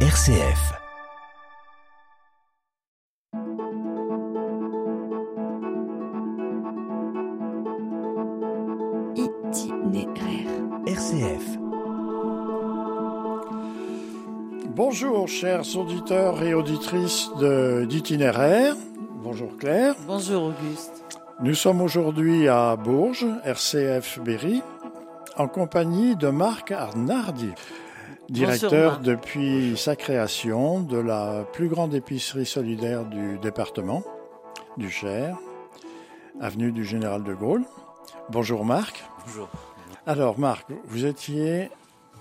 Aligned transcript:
RCF. 0.00 0.74
Itinéraire. 9.16 10.50
RCF. 10.86 11.58
Bonjour 14.74 15.26
chers 15.28 15.76
auditeurs 15.76 16.42
et 16.42 16.52
auditrices 16.54 17.30
de- 17.40 17.86
d'itinéraire. 17.88 18.74
Bonjour 19.22 19.56
Claire. 19.56 19.94
Bonjour 20.06 20.44
Auguste. 20.44 21.02
Nous 21.42 21.54
sommes 21.54 21.80
aujourd'hui 21.80 22.48
à 22.48 22.76
Bourges, 22.76 23.26
RCF 23.44 24.18
Berry, 24.20 24.62
en 25.36 25.48
compagnie 25.48 26.14
de 26.16 26.28
Marc 26.28 26.70
Arnardi, 26.72 27.52
directeur 28.28 29.00
depuis 29.00 29.76
sa 29.76 29.96
création 29.96 30.80
de 30.80 30.98
la 30.98 31.44
plus 31.52 31.68
grande 31.68 31.94
épicerie 31.94 32.46
solidaire 32.46 33.04
du 33.04 33.38
département, 33.38 34.02
du 34.76 34.90
Cher, 34.90 35.36
avenue 36.40 36.72
du 36.72 36.84
Général 36.84 37.22
de 37.22 37.34
Gaulle. 37.34 37.64
Bonjour 38.30 38.64
Marc. 38.64 39.04
Bonjour. 39.26 39.48
Alors 40.06 40.38
Marc, 40.38 40.68
vous 40.86 41.04
étiez 41.04 41.70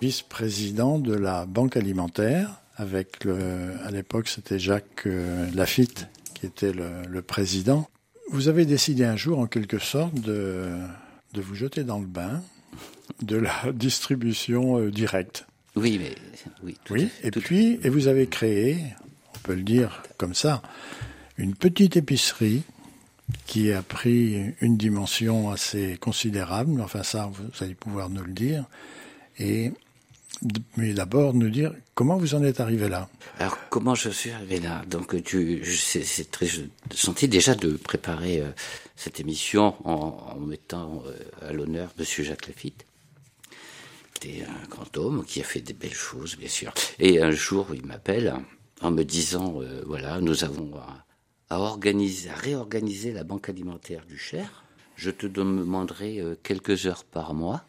vice-président 0.02 1.00
de 1.00 1.14
la 1.14 1.46
Banque 1.46 1.78
alimentaire 1.78 2.50
avec 2.78 3.24
le, 3.24 3.74
à 3.84 3.92
l'époque 3.92 4.28
c'était 4.28 4.60
Jacques 4.60 5.04
euh, 5.06 5.50
Lafitte 5.54 6.08
qui 6.34 6.46
était 6.46 6.74
le, 6.74 7.04
le 7.08 7.22
président. 7.22 7.88
Vous 8.32 8.48
avez 8.48 8.66
décidé 8.66 9.06
un 9.06 9.16
jour 9.16 9.40
en 9.40 9.48
quelque 9.48 9.78
sorte 9.80 10.16
de, 10.16 10.70
de 11.34 11.42
vous 11.42 11.56
jeter 11.56 11.84
dans 11.84 12.00
le 12.00 12.08
bain 12.08 12.42
de 13.22 13.38
la 13.38 13.54
distribution 13.74 14.80
euh, 14.80 14.92
directe. 14.92 15.46
Oui, 15.76 16.00
mais 16.02 16.16
oui. 16.64 16.78
tout 16.84 16.94
à 16.94 16.98
Oui, 16.98 17.08
fait, 17.08 17.28
et 17.28 17.32
tout 17.32 17.42
puis 17.42 17.80
et 17.84 17.90
vous 17.90 18.08
avez 18.08 18.28
créé, 18.28 18.78
on 19.36 19.40
peut 19.40 19.56
le 19.56 19.64
dire 19.64 20.04
comme 20.18 20.34
ça, 20.34 20.62
une 21.38 21.56
petite 21.56 21.98
épicerie 21.98 22.64
qui 23.46 23.72
a 23.72 23.82
pris 23.82 24.54
une 24.62 24.78
dimension 24.78 25.50
assez 25.52 25.98
considérable. 25.98 26.80
Enfin, 26.82 27.04
ça, 27.04 27.30
vous 27.34 27.64
allez 27.64 27.76
pouvoir 27.76 28.10
nous 28.10 28.24
le 28.24 28.34
dire. 28.34 28.66
Et 29.40 29.72
mais 30.76 30.94
d'abord 30.94 31.34
nous 31.34 31.50
dire 31.50 31.74
comment 31.94 32.18
vous 32.18 32.36
en 32.36 32.44
êtes 32.44 32.60
arrivé 32.60 32.90
là. 32.90 33.10
Alors, 33.40 33.58
comment 33.70 33.96
je 33.96 34.10
suis 34.10 34.32
arrivé 34.32 34.60
là? 34.60 34.84
Donc, 34.88 35.22
tu, 35.24 35.64
c'est 35.66 36.30
très 36.30 36.46
je 36.46 37.28
déjà 37.28 37.56
de 37.56 37.72
préparer 37.72 38.42
euh, 38.42 38.50
cette 38.96 39.20
émission 39.20 39.76
en, 39.88 40.36
en 40.36 40.40
mettant 40.40 41.04
euh, 41.08 41.50
à 41.50 41.54
l'honneur 41.54 41.90
Monsieur 41.98 42.24
Jacques 42.24 42.48
Lafitte. 42.48 42.85
C'était 44.16 44.44
un 44.44 44.68
grand 44.70 44.98
homme 44.98 45.26
qui 45.26 45.42
a 45.42 45.44
fait 45.44 45.62
des 45.62 45.74
belles 45.74 45.94
choses, 45.94 46.38
bien 46.38 46.48
sûr. 46.48 46.74
Et 47.00 47.22
un 47.22 47.32
jour, 47.32 47.68
il 47.74 47.86
m'appelle 47.86 48.34
en 48.82 48.92
me 48.92 49.04
disant, 49.04 49.62
euh, 49.62 49.84
voilà, 49.86 50.20
nous 50.22 50.44
avons 50.44 50.76
à, 50.78 51.06
à 51.50 51.60
organiser, 51.60 52.30
à 52.30 52.36
réorganiser 52.36 53.12
la 53.12 53.24
banque 53.24 53.50
alimentaire 53.50 54.06
du 54.06 54.18
Cher. 54.18 54.64
Je 54.96 55.12
te 55.12 55.28
demanderai 55.28 56.20
euh, 56.20 56.36
quelques 56.42 56.86
heures 56.86 57.04
par 57.04 57.34
mois. 57.34 57.64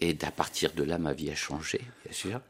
Et 0.00 0.16
à 0.22 0.30
partir 0.30 0.72
de 0.72 0.82
là, 0.82 0.96
ma 0.96 1.12
vie 1.12 1.30
a 1.30 1.34
changé, 1.34 1.80
bien 2.04 2.12
sûr. 2.12 2.40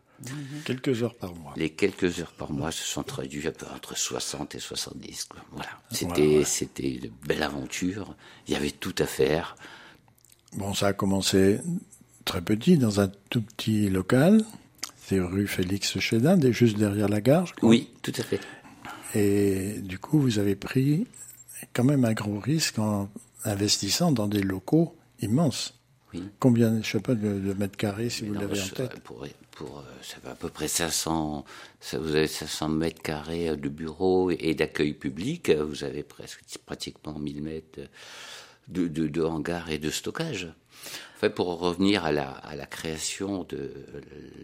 Quelques 0.64 1.02
heures 1.02 1.14
par 1.14 1.34
mois. 1.34 1.54
Les 1.56 1.70
quelques 1.70 2.20
heures 2.20 2.32
par 2.32 2.52
mois 2.52 2.70
se 2.70 2.84
sont 2.84 3.02
traduits 3.02 3.48
un 3.48 3.52
peu 3.52 3.66
entre 3.74 3.96
60 3.96 4.54
et 4.54 4.60
70. 4.60 5.24
quoi. 5.24 5.40
Voilà. 5.52 5.70
C'était, 5.90 6.38
ouais. 6.38 6.44
c'était 6.44 6.90
une 6.90 7.10
belle 7.26 7.42
aventure. 7.42 8.14
Il 8.46 8.52
y 8.52 8.56
avait 8.56 8.70
tout 8.70 8.94
à 8.98 9.06
faire. 9.06 9.56
Bon, 10.52 10.74
ça 10.74 10.88
a 10.88 10.92
commencé 10.92 11.60
très 12.30 12.42
petit 12.42 12.78
dans 12.78 13.00
un 13.00 13.10
tout 13.28 13.42
petit 13.42 13.90
local. 13.90 14.44
C'est 15.02 15.18
rue 15.18 15.48
Félix 15.48 15.98
Chédin, 15.98 16.38
juste 16.52 16.78
derrière 16.78 17.08
la 17.08 17.20
gare. 17.20 17.46
je 17.46 17.54
crois. 17.54 17.68
Oui, 17.68 17.90
tout 18.02 18.12
à 18.16 18.22
fait. 18.22 18.38
Et 19.16 19.80
du 19.80 19.98
coup, 19.98 20.20
vous 20.20 20.38
avez 20.38 20.54
pris 20.54 21.08
quand 21.72 21.82
même 21.82 22.04
un 22.04 22.12
gros 22.12 22.38
risque 22.38 22.78
en 22.78 23.10
investissant 23.44 24.12
dans 24.12 24.28
des 24.28 24.42
locaux 24.42 24.96
immenses. 25.20 25.74
Oui. 26.14 26.22
Combien, 26.38 26.80
je 26.80 26.88
sais 26.88 27.00
pas, 27.00 27.16
de, 27.16 27.40
de 27.40 27.52
mètres 27.54 27.76
carrés, 27.76 28.10
si 28.10 28.24
vous 28.24 28.34
l'avez 28.34 28.60
en 28.60 28.68
tête? 28.68 29.00
Pour, 29.00 29.26
pour, 29.50 29.78
euh, 29.80 29.82
ça 30.00 30.18
fait 30.22 30.28
à 30.28 30.36
peu 30.36 30.50
près 30.50 30.68
500, 30.68 31.44
ça, 31.80 31.98
vous 31.98 32.14
avez 32.14 32.28
500 32.28 32.68
mètres 32.68 33.02
carrés 33.02 33.56
de 33.56 33.68
bureaux 33.68 34.30
et 34.30 34.54
d'accueil 34.54 34.92
public. 34.94 35.50
Vous 35.50 35.82
avez 35.82 36.04
presque 36.04 36.42
pratiquement 36.64 37.18
1000 37.18 37.42
mètres 37.42 37.80
de, 38.70 38.88
de, 38.88 39.08
de 39.08 39.22
hangar 39.22 39.70
et 39.70 39.78
de 39.78 39.90
stockage. 39.90 40.48
Enfin, 41.16 41.30
pour 41.30 41.58
revenir 41.58 42.04
à 42.04 42.12
la, 42.12 42.66
création 42.70 43.44
de 43.44 43.72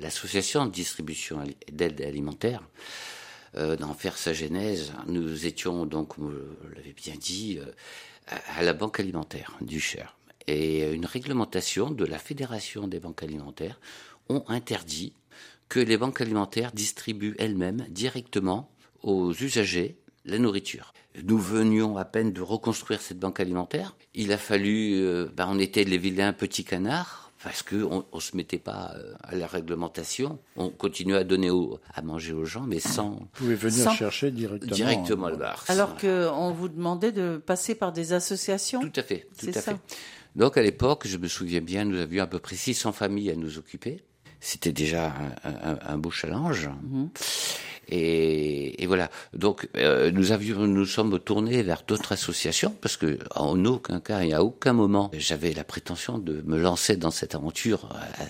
l'association 0.01 0.67
de 0.67 0.71
distribution 0.71 1.43
d'aide 1.73 2.03
alimentaire, 2.03 2.63
euh, 3.57 3.77
d'en 3.77 3.95
faire 3.95 4.19
sa 4.19 4.35
genèse, 4.35 4.93
nous 5.07 5.47
étions 5.47 5.87
donc, 5.87 6.19
vous 6.19 6.31
l'avez 6.75 6.93
bien 6.93 7.15
dit, 7.19 7.59
euh, 7.59 7.73
à, 8.27 8.59
à 8.59 8.63
la 8.63 8.75
banque 8.75 9.01
alimentaire 9.01 9.57
du 9.63 9.81
Cher. 9.81 10.17
Et 10.47 10.93
une 10.93 11.07
réglementation 11.07 11.91
de 11.91 12.05
la 12.05 12.19
Fédération 12.19 12.87
des 12.87 13.01
banques 13.01 13.23
alimentaires 13.23 13.81
ont 14.29 14.45
interdit 14.49 15.15
que 15.69 15.81
les 15.81 15.97
banques 15.97 16.21
alimentaires 16.21 16.73
distribuent 16.73 17.35
elles-mêmes 17.39 17.87
directement 17.89 18.71
aux 19.03 19.33
usagers 19.33 19.97
la 20.27 20.39
nourriture. 20.39 20.93
Nous 21.25 21.39
venions 21.39 21.97
à 21.97 22.05
peine 22.05 22.33
de 22.33 22.43
reconstruire 22.43 23.01
cette 23.01 23.19
banque 23.19 23.41
alimentaire. 23.41 23.97
Il 24.15 24.33
a 24.33 24.37
fallu, 24.39 24.95
euh, 24.97 25.29
ben, 25.35 25.47
on 25.51 25.59
était 25.59 25.85
les 25.85 25.97
vilains 25.99 26.33
petits 26.35 26.65
canards 26.65 27.33
parce 27.43 27.63
que 27.63 27.77
on, 27.77 28.05
on 28.13 28.21
se 28.21 28.37
mettait 28.37 28.59
pas 28.59 28.93
euh, 28.97 29.15
à 29.23 29.35
la 29.35 29.47
réglementation. 29.47 30.39
On 30.57 30.69
continuait 30.69 31.17
à 31.19 31.25
donner 31.25 31.49
au- 31.51 31.79
à 31.95 32.03
manger 32.03 32.33
aux 32.33 32.45
gens, 32.45 32.63
mais 32.67 32.81
sans 32.81 33.11
Vous 33.11 33.27
pouvez 33.35 33.55
venir 33.55 33.85
Sans- 33.85 33.95
chercher 33.95 34.31
directement. 34.31 34.75
directement 34.75 35.27
hein. 35.27 35.31
le 35.31 35.37
bar. 35.37 35.65
Alors 35.69 35.97
que 35.97 36.29
on 36.33 36.53
vous 36.53 36.69
demandait 36.69 37.13
de 37.13 37.37
passer 37.39 37.75
par 37.75 37.93
des 37.93 38.13
associations. 38.13 38.81
Tout 38.81 38.93
à 38.97 39.03
fait, 39.03 39.29
tout 39.39 39.47
C'est 39.47 39.57
à 39.57 39.61
ça. 39.63 39.73
fait. 39.73 39.81
Donc 40.35 40.59
à 40.59 40.63
l'époque, 40.63 41.07
je 41.07 41.17
me 41.17 41.29
souviens 41.29 41.63
bien, 41.63 41.85
nous 41.87 41.99
avions 41.99 42.25
à 42.25 42.27
peu 42.27 42.41
près 42.41 42.57
600 42.57 42.93
familles 42.93 43.31
à 43.31 43.37
nous 43.37 43.57
occuper. 43.59 44.03
C'était 44.41 44.73
déjà 44.73 45.15
un, 45.45 45.51
un- 45.73 45.79
un 45.87 45.99
beau 45.99 46.11
challenge. 46.11 46.69
Et, 47.89 48.83
et 48.83 48.87
voilà. 48.87 49.11
Donc 49.33 49.69
euh, 49.77 50.11
nous 50.11 50.33
avions, 50.33 50.67
nous 50.67 50.87
sommes 50.87 51.19
tournés 51.21 51.63
vers 51.63 51.83
d'autres 51.87 52.13
associations 52.13 52.75
parce 52.81 52.97
que 52.97 53.19
en 53.35 53.65
aucun 53.65 54.01
cas 54.01 54.21
et 54.23 54.33
à 54.33 54.43
aucun 54.43 54.73
moment 54.73 55.11
j'avais 55.15 55.53
la 55.53 55.65
prétention 55.65 56.19
de 56.19 56.43
me 56.47 56.59
lancer 56.59 56.97
dans 56.97 57.11
cette 57.11 57.35
aventure 57.35 57.89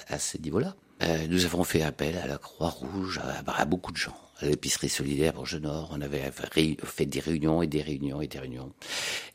à, 0.09 0.15
à 0.15 0.19
ce 0.19 0.39
niveau-là. 0.39 0.77
Euh, 1.03 1.27
nous 1.29 1.45
avons 1.45 1.65
fait 1.65 1.83
appel 1.83 2.17
à 2.17 2.27
la 2.27 2.39
Croix-Rouge, 2.39 3.21
à, 3.23 3.61
à 3.61 3.65
beaucoup 3.67 3.93
de 3.93 3.99
gens, 3.99 4.17
à 4.41 4.47
l'épicerie 4.47 4.89
solidaire 4.89 5.35
Bourges 5.35 5.57
Nord. 5.61 5.91
On 5.93 6.01
avait 6.01 6.31
fait 6.33 7.07
des 7.07 7.21
réunions 7.21 7.61
et 7.63 7.67
des 7.67 7.83
réunions 7.83 8.23
et 8.23 8.29
des 8.29 8.39
réunions. 8.39 8.73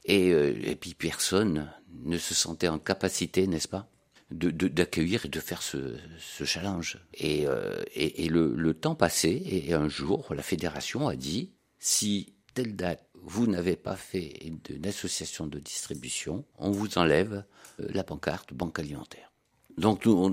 Et, 0.06 0.32
euh, 0.32 0.56
et 0.64 0.76
puis 0.76 0.96
personne 0.96 1.72
ne 2.03 2.18
se 2.18 2.34
sentait 2.34 2.68
en 2.68 2.80
capacité, 2.80 3.46
n'est-ce 3.46 3.68
pas, 3.68 3.88
de- 4.31 4.52
de- 4.52 4.68
d'accueillir 4.68 5.25
et 5.25 5.30
de 5.30 5.40
faire 5.40 5.62
ce, 5.62 5.96
ce 6.19 6.44
challenge. 6.44 7.00
Et, 7.14 7.47
euh, 7.47 7.84
et, 7.94 8.25
et 8.25 8.30
le, 8.30 8.53
le 8.56 8.74
temps 8.74 8.96
passait, 8.96 9.42
et 9.46 9.74
un 9.74 9.88
jour, 9.90 10.34
la 10.34 10.44
fédération 10.44 11.08
a 11.08 11.16
dit, 11.16 11.52
si 11.80 12.34
telle 12.53 12.75
date, 12.75 13.06
vous 13.24 13.47
n'avez 13.47 13.75
pas 13.75 13.96
fait 13.96 14.40
une, 14.46 14.59
association 14.86 15.47
de 15.47 15.59
distribution, 15.59 16.46
on 16.58 16.72
vous 16.72 16.97
enlève 16.97 17.44
euh, 17.80 17.88
la 17.94 18.03
pancarte 18.03 18.53
banque 18.53 18.80
alimentaire. 18.80 19.31
Donc 19.78 20.06
nous, 20.06 20.12
on, 20.12 20.30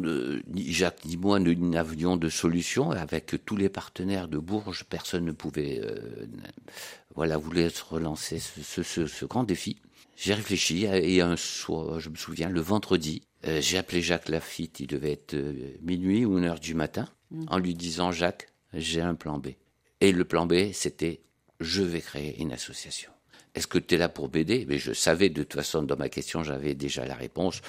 ni 0.53 0.73
Jacques 0.73 1.05
ni 1.05 1.17
moi, 1.17 1.39
nous 1.39 1.55
n'avions 1.55 2.17
de 2.17 2.29
solution. 2.29 2.91
Avec 2.91 3.37
tous 3.45 3.57
les 3.57 3.69
partenaires 3.69 4.27
de 4.27 4.39
Bourges, 4.39 4.85
personne 4.85 5.25
ne 5.27 5.33
pouvait, 5.33 5.81
euh, 5.83 6.27
voilà, 7.15 7.37
voulait 7.37 7.71
se 7.71 7.85
relancer 7.85 8.41
ce, 8.41 8.63
ce, 8.63 8.83
ce, 8.83 9.07
ce 9.07 9.25
grand 9.25 9.45
défi. 9.45 9.77
J'ai 10.17 10.35
réfléchi 10.35 10.85
et 10.87 11.21
un 11.21 11.37
soir, 11.37 12.01
je 12.01 12.09
me 12.09 12.17
souviens, 12.17 12.49
le 12.49 12.61
vendredi, 12.61 13.23
euh, 13.47 13.61
j'ai 13.61 13.79
appelé 13.79 14.03
Jacques 14.03 14.29
Lafitte, 14.29 14.81
il 14.81 14.87
devait 14.87 15.13
être 15.13 15.35
euh, 15.35 15.77
minuit 15.83 16.25
ou 16.25 16.39
une 16.39 16.45
heure 16.45 16.61
du 16.61 16.75
matin, 16.75 17.09
en 17.49 17.59
lui 17.59 17.75
disant 17.75 18.11
Jacques, 18.11 18.49
j'ai 18.75 19.01
un 19.01 19.15
plan 19.15 19.39
B. 19.39 19.49
Et 20.01 20.13
le 20.13 20.25
plan 20.25 20.47
B, 20.47 20.73
c'était 20.73 21.21
je 21.61 21.83
vais 21.83 22.01
créer 22.01 22.41
une 22.41 22.53
association. 22.53 23.11
Est-ce 23.55 23.67
que 23.67 23.79
tu 23.79 23.95
es 23.95 23.99
là 23.99 24.09
pour 24.09 24.33
m'aider? 24.33 24.65
Mais 24.69 24.79
je 24.79 24.93
savais 24.93 25.29
de 25.31 25.43
toute 25.43 25.55
façon, 25.55 25.83
dans 25.83 25.97
ma 25.97 26.09
question, 26.09 26.45
j'avais 26.45 26.75
déjà 26.75 27.05
la 27.05 27.15
réponse 27.15 27.61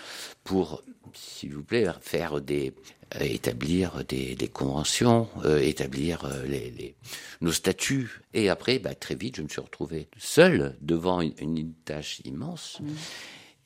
pour, 0.44 0.83
s'il 1.13 1.54
vous 1.56 1.63
plaît, 1.63 1.88
faire 2.01 2.42
des, 2.42 2.74
euh, 3.16 3.24
établir 3.24 4.04
des, 4.07 4.36
des 4.36 4.48
conventions, 4.48 5.27
euh, 5.45 5.57
établir 5.60 6.25
euh, 6.25 6.45
les, 6.45 6.69
les, 6.69 6.95
nos 7.42 7.51
statuts. 7.51 8.21
Et 8.36 8.50
après, 8.50 8.77
bah, 8.77 8.94
très 8.94 9.16
vite, 9.16 9.38
je 9.38 9.42
me 9.42 9.48
suis 9.48 9.62
retrouvé 9.62 10.10
seul 10.18 10.77
devant 10.81 11.21
une, 11.21 11.33
une 11.39 11.74
tâche 11.74 12.21
immense. 12.24 12.80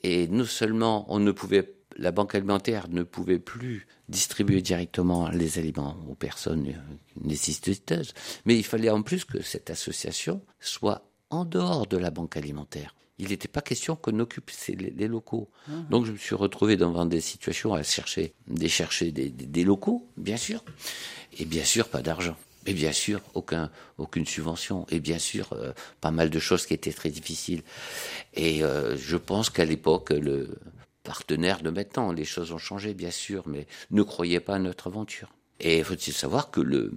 Et 0.01 0.27
non 0.29 0.45
seulement 0.45 1.05
on 1.09 1.19
ne 1.19 1.31
pouvait, 1.31 1.69
la 1.97 2.11
banque 2.11 2.35
alimentaire 2.35 2.87
ne 2.89 3.03
pouvait 3.03 3.39
plus 3.39 3.87
distribuer 4.09 4.61
directement 4.61 5.29
les 5.29 5.57
aliments 5.59 5.95
aux 6.09 6.15
personnes 6.15 6.73
nécessiteuses, 7.21 8.13
mais 8.45 8.57
il 8.57 8.63
fallait 8.63 8.89
en 8.89 9.01
plus 9.01 9.25
que 9.25 9.41
cette 9.41 9.69
association 9.69 10.41
soit 10.59 11.09
en 11.29 11.45
dehors 11.45 11.87
de 11.87 11.97
la 11.97 12.11
banque 12.11 12.37
alimentaire. 12.37 12.95
Il 13.19 13.29
n'était 13.29 13.47
pas 13.47 13.61
question 13.61 13.95
qu'on 13.95 14.19
occupe 14.19 14.49
les, 14.69 15.07
locaux. 15.07 15.49
Donc 15.91 16.05
je 16.05 16.11
me 16.11 16.17
suis 16.17 16.35
retrouvé 16.35 16.77
devant 16.77 17.05
des 17.05 17.21
situations 17.21 17.73
à 17.73 17.83
chercher, 17.83 18.33
des 18.47 18.67
chercher 18.69 19.11
des, 19.11 19.29
des- 19.29 19.45
des 19.45 19.63
locaux, 19.63 20.09
bien 20.17 20.37
sûr, 20.37 20.63
et 21.37 21.45
bien 21.45 21.63
sûr 21.63 21.87
pas 21.89 22.01
d'argent. 22.01 22.35
Et 22.65 22.73
bien 22.73 22.91
sûr, 22.93 23.19
aucun, 23.33 23.69
aucune 23.97 24.25
subvention. 24.25 24.85
Et 24.89 24.99
bien 25.01 25.19
sûr, 25.19 25.51
euh, 25.53 25.73
pas 25.99 26.11
mal 26.11 26.29
de 26.29 26.39
choses 26.39 26.65
qui 26.65 26.73
étaient 26.73 26.93
très 26.93 27.09
difficiles. 27.09 27.61
Et 28.33 28.63
euh, 28.63 28.95
je 28.97 29.17
pense 29.17 29.49
qu'à 29.49 29.65
l'époque, 29.65 30.11
le 30.11 30.57
partenaire 31.03 31.61
de 31.61 31.69
maintenant, 31.69 32.11
les 32.11 32.25
choses 32.25 32.51
ont 32.51 32.57
changé, 32.57 32.93
bien 32.93 33.11
sûr, 33.11 33.43
mais 33.47 33.67
ne 33.91 34.01
croyez 34.03 34.39
pas 34.39 34.55
à 34.55 34.59
notre 34.59 34.87
aventure. 34.87 35.29
Et 35.59 35.83
faut-il 35.83 36.13
savoir 36.13 36.49
que 36.51 36.61
le, 36.61 36.91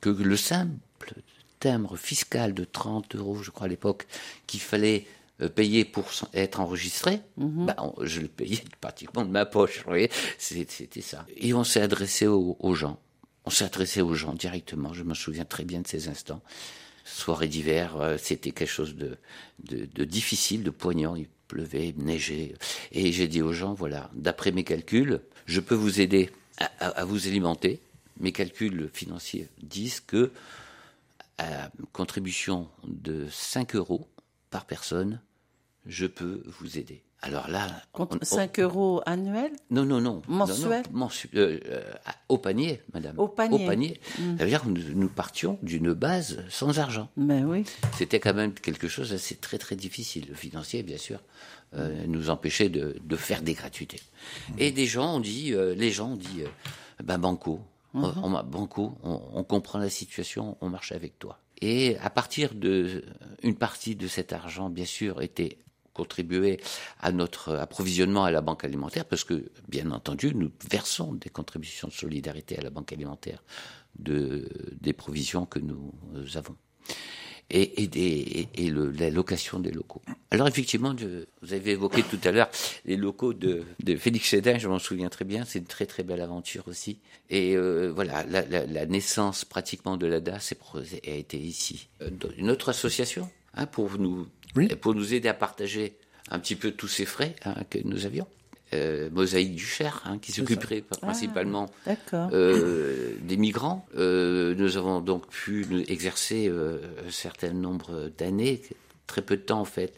que 0.00 0.08
le 0.10 0.36
simple 0.36 1.14
timbre 1.60 1.96
fiscal 1.96 2.52
de 2.54 2.64
30 2.64 3.14
euros, 3.16 3.42
je 3.42 3.50
crois 3.50 3.66
à 3.66 3.68
l'époque, 3.68 4.06
qu'il 4.46 4.60
fallait 4.60 5.06
euh, 5.40 5.48
payer 5.48 5.84
pour 5.84 6.10
être 6.34 6.60
enregistré, 6.60 7.20
Mhm. 7.36 7.66
bah, 7.66 7.76
je 8.02 8.20
le 8.20 8.28
payais 8.28 8.62
pratiquement 8.80 9.24
de 9.24 9.30
ma 9.30 9.46
poche, 9.46 9.78
vous 9.78 9.90
voyez, 9.90 10.10
c'était 10.38 11.00
ça. 11.00 11.26
Et 11.36 11.54
on 11.54 11.64
s'est 11.64 11.82
adressé 11.82 12.26
aux, 12.26 12.56
aux 12.58 12.74
gens, 12.74 12.98
on 13.44 13.50
s'est 13.50 13.64
adressé 13.64 14.00
aux 14.02 14.14
gens 14.14 14.32
directement, 14.34 14.92
je 14.92 15.02
me 15.02 15.14
souviens 15.14 15.44
très 15.44 15.64
bien 15.64 15.80
de 15.80 15.86
ces 15.86 16.08
instants. 16.08 16.42
Soirée 17.08 17.46
d'hiver, 17.46 17.96
euh, 18.00 18.16
c'était 18.18 18.50
quelque 18.50 18.68
chose 18.68 18.96
de, 18.96 19.16
difficile, 20.04 20.64
de 20.64 20.70
poignant, 20.70 21.14
il 21.14 21.28
pleuvait, 21.46 21.88
il 21.90 22.04
neigeait, 22.04 22.54
et 22.90 23.12
j'ai 23.12 23.28
dit 23.28 23.42
aux 23.42 23.52
gens, 23.52 23.74
voilà, 23.74 24.10
d'après 24.14 24.50
mes 24.50 24.64
calculs, 24.64 25.20
je 25.46 25.60
peux 25.60 25.76
vous 25.76 26.00
aider 26.00 26.30
à, 26.58 26.64
à- 26.80 26.88
à 26.88 27.04
vous 27.04 27.28
alimenter, 27.28 27.78
mes 28.18 28.32
calculs 28.32 28.90
financiers 28.92 29.46
disent 29.62 30.00
que 30.00 30.32
à 31.38 31.70
contribution 31.92 32.68
de 32.84 33.28
5 33.30 33.76
euros 33.76 34.08
par 34.50 34.64
personne, 34.64 35.20
je 35.86 36.06
peux 36.06 36.42
vous 36.58 36.78
aider. 36.78 37.02
Alors 37.22 37.48
là, 37.48 37.66
Contre 37.92 38.16
on- 38.16 38.18
on- 38.22 38.24
5 38.24 38.58
euros 38.60 39.00
annuels 39.06 39.52
non, 39.70 39.84
non, 39.84 40.00
non. 40.00 40.22
Mensuel 40.28 40.82
Non, 40.92 40.98
non, 41.00 41.06
mensu- 41.06 41.30
euh, 41.34 41.58
euh, 41.66 41.82
au 42.28 42.38
panier, 42.38 42.82
madame. 42.92 43.18
Au 43.18 43.26
panier. 43.26 43.64
Au 43.64 43.68
panier. 43.68 44.00
Mm. 44.18 44.36
Ça 44.38 44.44
veut 44.44 44.50
dire 44.50 44.62
que 44.62 44.68
nous, 44.68 44.82
nous 44.94 45.08
partions 45.08 45.58
d'une 45.62 45.92
base 45.94 46.44
sans 46.50 46.78
argent. 46.78 47.08
Ben 47.16 47.44
oui. 47.44 47.64
C'était 47.96 48.20
quand 48.20 48.34
même 48.34 48.52
quelque 48.52 48.86
chose 48.86 49.10
d'assez 49.10 49.36
très 49.36 49.58
très 49.58 49.76
difficile. 49.76 50.26
Le 50.28 50.34
financier, 50.34 50.82
bien 50.82 50.98
sûr, 50.98 51.18
euh, 51.74 52.04
nous 52.06 52.28
empêchait 52.30 52.68
de, 52.68 52.96
de 53.02 53.16
faire 53.16 53.42
des 53.42 53.54
gratuités. 53.54 54.00
Et 54.58 54.70
des 54.70 54.86
gens 54.86 55.16
ont 55.16 55.20
dit, 55.20 55.52
les 55.74 55.90
gens 55.90 56.10
ont 56.10 56.16
dit, 56.16 56.44
ben 57.02 57.18
banco, 57.18 57.60
on, 57.94 58.12
on 58.22 58.28
m'a- 58.28 58.42
banco, 58.42 58.96
on, 59.02 59.20
on 59.32 59.42
comprend 59.42 59.78
la 59.78 59.90
situation, 59.90 60.58
on 60.60 60.68
marche 60.68 60.92
avec 60.92 61.18
toi. 61.18 61.40
Et 61.62 61.96
à 62.02 62.10
partir 62.10 62.54
de 62.54 63.02
une 63.42 63.56
partie 63.56 63.96
de 63.96 64.06
cet 64.06 64.34
argent, 64.34 64.68
bien 64.68 64.84
sûr, 64.84 65.22
était 65.22 65.56
contribué 66.00 66.60
à 67.00 67.10
notre 67.12 67.54
approvisionnement 67.56 68.24
à 68.24 68.30
la 68.30 68.42
banque 68.42 68.64
alimentaire, 68.64 69.04
parce 69.04 69.24
que, 69.24 69.36
bien 69.68 69.90
entendu, 69.90 70.34
nous 70.34 70.50
versons 70.70 71.14
des 71.14 71.30
contributions 71.30 71.88
de 71.88 71.92
solidarité 72.04 72.58
à 72.58 72.62
la 72.62 72.70
banque 72.70 72.92
alimentaire 72.92 73.42
de, 73.98 74.48
des 74.80 74.92
provisions 74.92 75.46
que 75.46 75.58
nous 75.58 75.92
avons 76.34 76.56
et, 77.50 78.48
et, 78.54 78.70
le, 78.70 78.90
la 78.90 79.10
location 79.10 79.60
des 79.60 79.70
locaux. 79.70 80.02
Alors 80.30 80.48
effectivement, 80.48 80.94
vous 81.42 81.52
avez 81.52 81.72
évoqué 81.72 82.02
tout 82.02 82.18
à 82.24 82.32
l'heure 82.32 82.50
les 82.84 82.96
locaux 82.96 83.34
de, 83.34 83.62
de 83.82 83.96
Félix 83.96 84.28
Chédin, 84.28 84.58
je 84.58 84.68
m'en 84.68 84.78
souviens 84.78 85.08
très 85.08 85.24
bien, 85.24 85.44
c'est 85.44 85.60
une 85.60 85.66
très 85.66 85.86
très 85.86 86.02
belle 86.02 86.20
aventure 86.20 86.66
aussi. 86.66 86.98
Et 87.30 87.56
euh, 87.56 87.92
voilà, 87.94 88.24
la, 88.24 88.42
la, 88.42 88.86
naissance 88.86 89.44
pratiquement 89.44 89.96
de 89.96 90.06
l'ADA 90.06 90.38
a 90.38 91.10
été 91.10 91.38
ici. 91.38 91.88
Euh, 92.02 92.10
Une 92.36 92.50
autre 92.50 92.68
association 92.68 93.30
hein, 93.56 93.66
pour, 93.66 93.98
nous, 93.98 94.26
Oui. 94.54 94.68
pour 94.68 94.94
nous 94.94 95.14
aider 95.14 95.28
à 95.28 95.34
partager 95.34 95.96
un 96.30 96.38
petit 96.38 96.56
peu 96.56 96.70
tous 96.72 96.88
ces 96.88 97.04
frais 97.04 97.34
hein, 97.44 97.54
que 97.70 97.78
nous 97.84 98.06
avions. 98.06 98.26
Euh, 98.74 99.08
Mosaïque 99.12 99.54
du 99.54 99.64
Cher, 99.64 100.02
hein, 100.04 100.18
qui 100.18 100.32
s'occuperait 100.32 100.82
principalement 101.00 101.70
D'accord. 101.86 102.30
euh, 102.32 103.14
des 103.22 103.36
migrants. 103.36 103.86
Euh, 103.96 104.56
nous 104.56 104.76
avons 104.76 105.00
donc 105.00 105.28
pu 105.28 105.64
exercer 105.86 106.48
un 106.48 107.10
certain 107.10 107.52
nombre 107.52 108.10
d'années, 108.18 108.60
très 109.06 109.22
peu 109.22 109.36
de 109.36 109.42
temps 109.42 109.60
en 109.60 109.64
fait, 109.64 109.94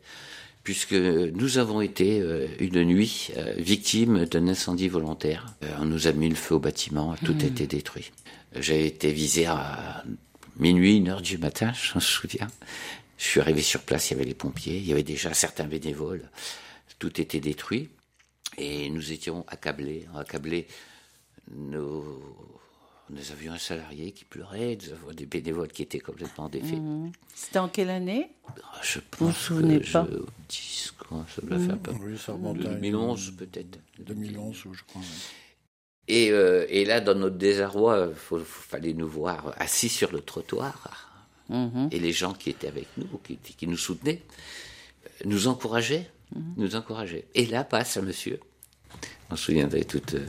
puisque 0.64 0.92
nous 0.92 1.56
avons 1.56 1.80
été 1.80 2.22
une 2.60 2.84
nuit 2.84 3.30
victimes 3.56 4.26
d'un 4.26 4.46
incendie 4.48 4.88
volontaire. 4.88 5.46
On 5.80 5.86
nous 5.86 6.06
a 6.06 6.12
mis 6.12 6.28
le 6.28 6.34
feu 6.34 6.56
au 6.56 6.60
bâtiment, 6.60 7.16
tout 7.24 7.36
a 7.40 7.44
été 7.44 7.66
détruit. 7.66 8.12
J'ai 8.54 8.86
été 8.86 9.12
visé 9.12 9.46
à 9.46 10.04
minuit, 10.58 10.96
une 10.98 11.08
heure 11.08 11.22
du 11.22 11.38
matin, 11.38 11.72
je 11.82 11.94
me 11.94 12.00
souviens. 12.00 12.48
Je 13.18 13.24
suis 13.24 13.40
arrivé 13.40 13.60
sur 13.62 13.82
place, 13.82 14.10
il 14.10 14.14
y 14.14 14.16
avait 14.16 14.24
les 14.28 14.34
pompiers, 14.34 14.76
il 14.78 14.86
y 14.86 14.92
avait 14.92 15.02
déjà 15.02 15.34
certains 15.34 15.64
bénévoles. 15.66 16.30
Tout 16.98 17.20
était 17.20 17.40
détruit. 17.40 17.90
Et 18.56 18.88
nous 18.90 19.12
étions 19.12 19.44
accablés, 19.48 20.06
accablés 20.16 20.66
nous, 21.50 22.02
nous 23.10 23.30
avions 23.32 23.52
un 23.52 23.58
salarié 23.58 24.12
qui 24.12 24.24
pleurait, 24.24 24.76
nous 24.82 24.92
avions 24.92 25.12
des 25.12 25.26
bénévoles 25.26 25.68
qui 25.68 25.82
étaient 25.82 26.00
complètement 26.00 26.48
défaits. 26.48 26.78
Mhm. 26.78 27.12
C'était 27.34 27.58
en 27.58 27.68
quelle 27.68 27.90
année? 27.90 28.30
Ah, 28.48 28.80
Je 28.82 28.98
Vous 28.98 29.04
vous 29.18 29.26
pense 29.26 29.36
souvenez 29.36 29.80
que 29.80 29.90
pas? 29.92 30.06
je, 30.10 30.16
10, 30.48 30.94
quoi, 30.98 31.24
ça 31.34 31.42
doit 31.42 31.58
faire 31.58 31.74
un 31.74 31.78
peu. 31.78 31.92
Oui, 32.00 32.18
ça 32.18 32.32
remonte 32.32 32.60
à 32.64 32.74
2011 32.74 33.32
peut-être. 33.36 33.78
2011, 34.00 34.66
ou 34.66 34.74
je 34.74 34.82
crois. 34.84 35.00
oui. 35.02 35.06
Et, 36.10 36.30
euh, 36.32 36.64
et 36.70 36.84
là, 36.86 37.00
dans 37.02 37.14
notre 37.14 37.36
désarroi, 37.36 38.10
il 38.32 38.38
fallait 38.44 38.94
nous 38.94 39.08
voir 39.08 39.54
assis 39.58 39.90
sur 39.90 40.10
le 40.10 40.20
trottoir. 40.22 41.07
Mhm. 41.48 41.88
Et 41.92 41.98
les 41.98 42.12
gens 42.12 42.34
qui 42.34 42.50
étaient 42.50 42.68
avec 42.68 42.86
nous, 42.96 43.06
qui, 43.24 43.36
qui 43.36 43.66
nous 43.66 43.76
soutenaient, 43.76 44.22
euh, 45.04 45.08
nous 45.24 45.48
encourageaient, 45.48 46.10
nous 46.56 46.76
encourageaient. 46.76 47.24
Et 47.34 47.46
là 47.46 47.64
passe 47.64 47.96
un 47.96 48.02
monsieur, 48.02 48.38
on 49.30 49.36
se 49.36 49.44
souviendrait 49.44 49.84
tout, 49.84 50.02
euh, 50.14 50.26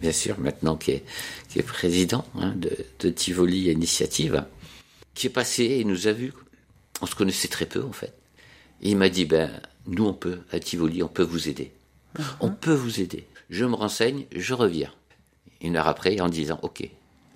bien 0.00 0.12
sûr, 0.12 0.38
maintenant 0.38 0.76
qui 0.76 0.92
est, 0.92 1.04
qui 1.48 1.58
est 1.58 1.62
président 1.62 2.24
hein, 2.36 2.54
de, 2.56 2.70
de 3.00 3.10
Tivoli 3.10 3.70
Initiative, 3.70 4.44
qui 5.14 5.26
est 5.26 5.30
passé 5.30 5.64
et 5.64 5.84
nous 5.84 6.06
a 6.06 6.12
vus. 6.12 6.32
On 7.02 7.06
se 7.06 7.14
connaissait 7.14 7.48
très 7.48 7.66
peu 7.66 7.82
en 7.82 7.92
fait. 7.92 8.14
Et 8.82 8.90
il 8.90 8.96
m'a 8.96 9.08
dit, 9.08 9.24
ben, 9.24 9.50
nous 9.86 10.06
on 10.06 10.14
peut, 10.14 10.40
à 10.52 10.58
Tivoli, 10.58 11.02
on 11.02 11.08
peut 11.08 11.22
vous 11.22 11.48
aider. 11.48 11.72
On 12.40 12.50
peut 12.50 12.74
vous 12.74 13.00
aider. 13.00 13.26
Je 13.50 13.64
me 13.64 13.74
renseigne, 13.74 14.24
je 14.34 14.54
reviens. 14.54 14.92
Une 15.60 15.76
heure 15.76 15.86
après, 15.86 16.20
en 16.20 16.28
disant, 16.28 16.58
ok, 16.62 16.88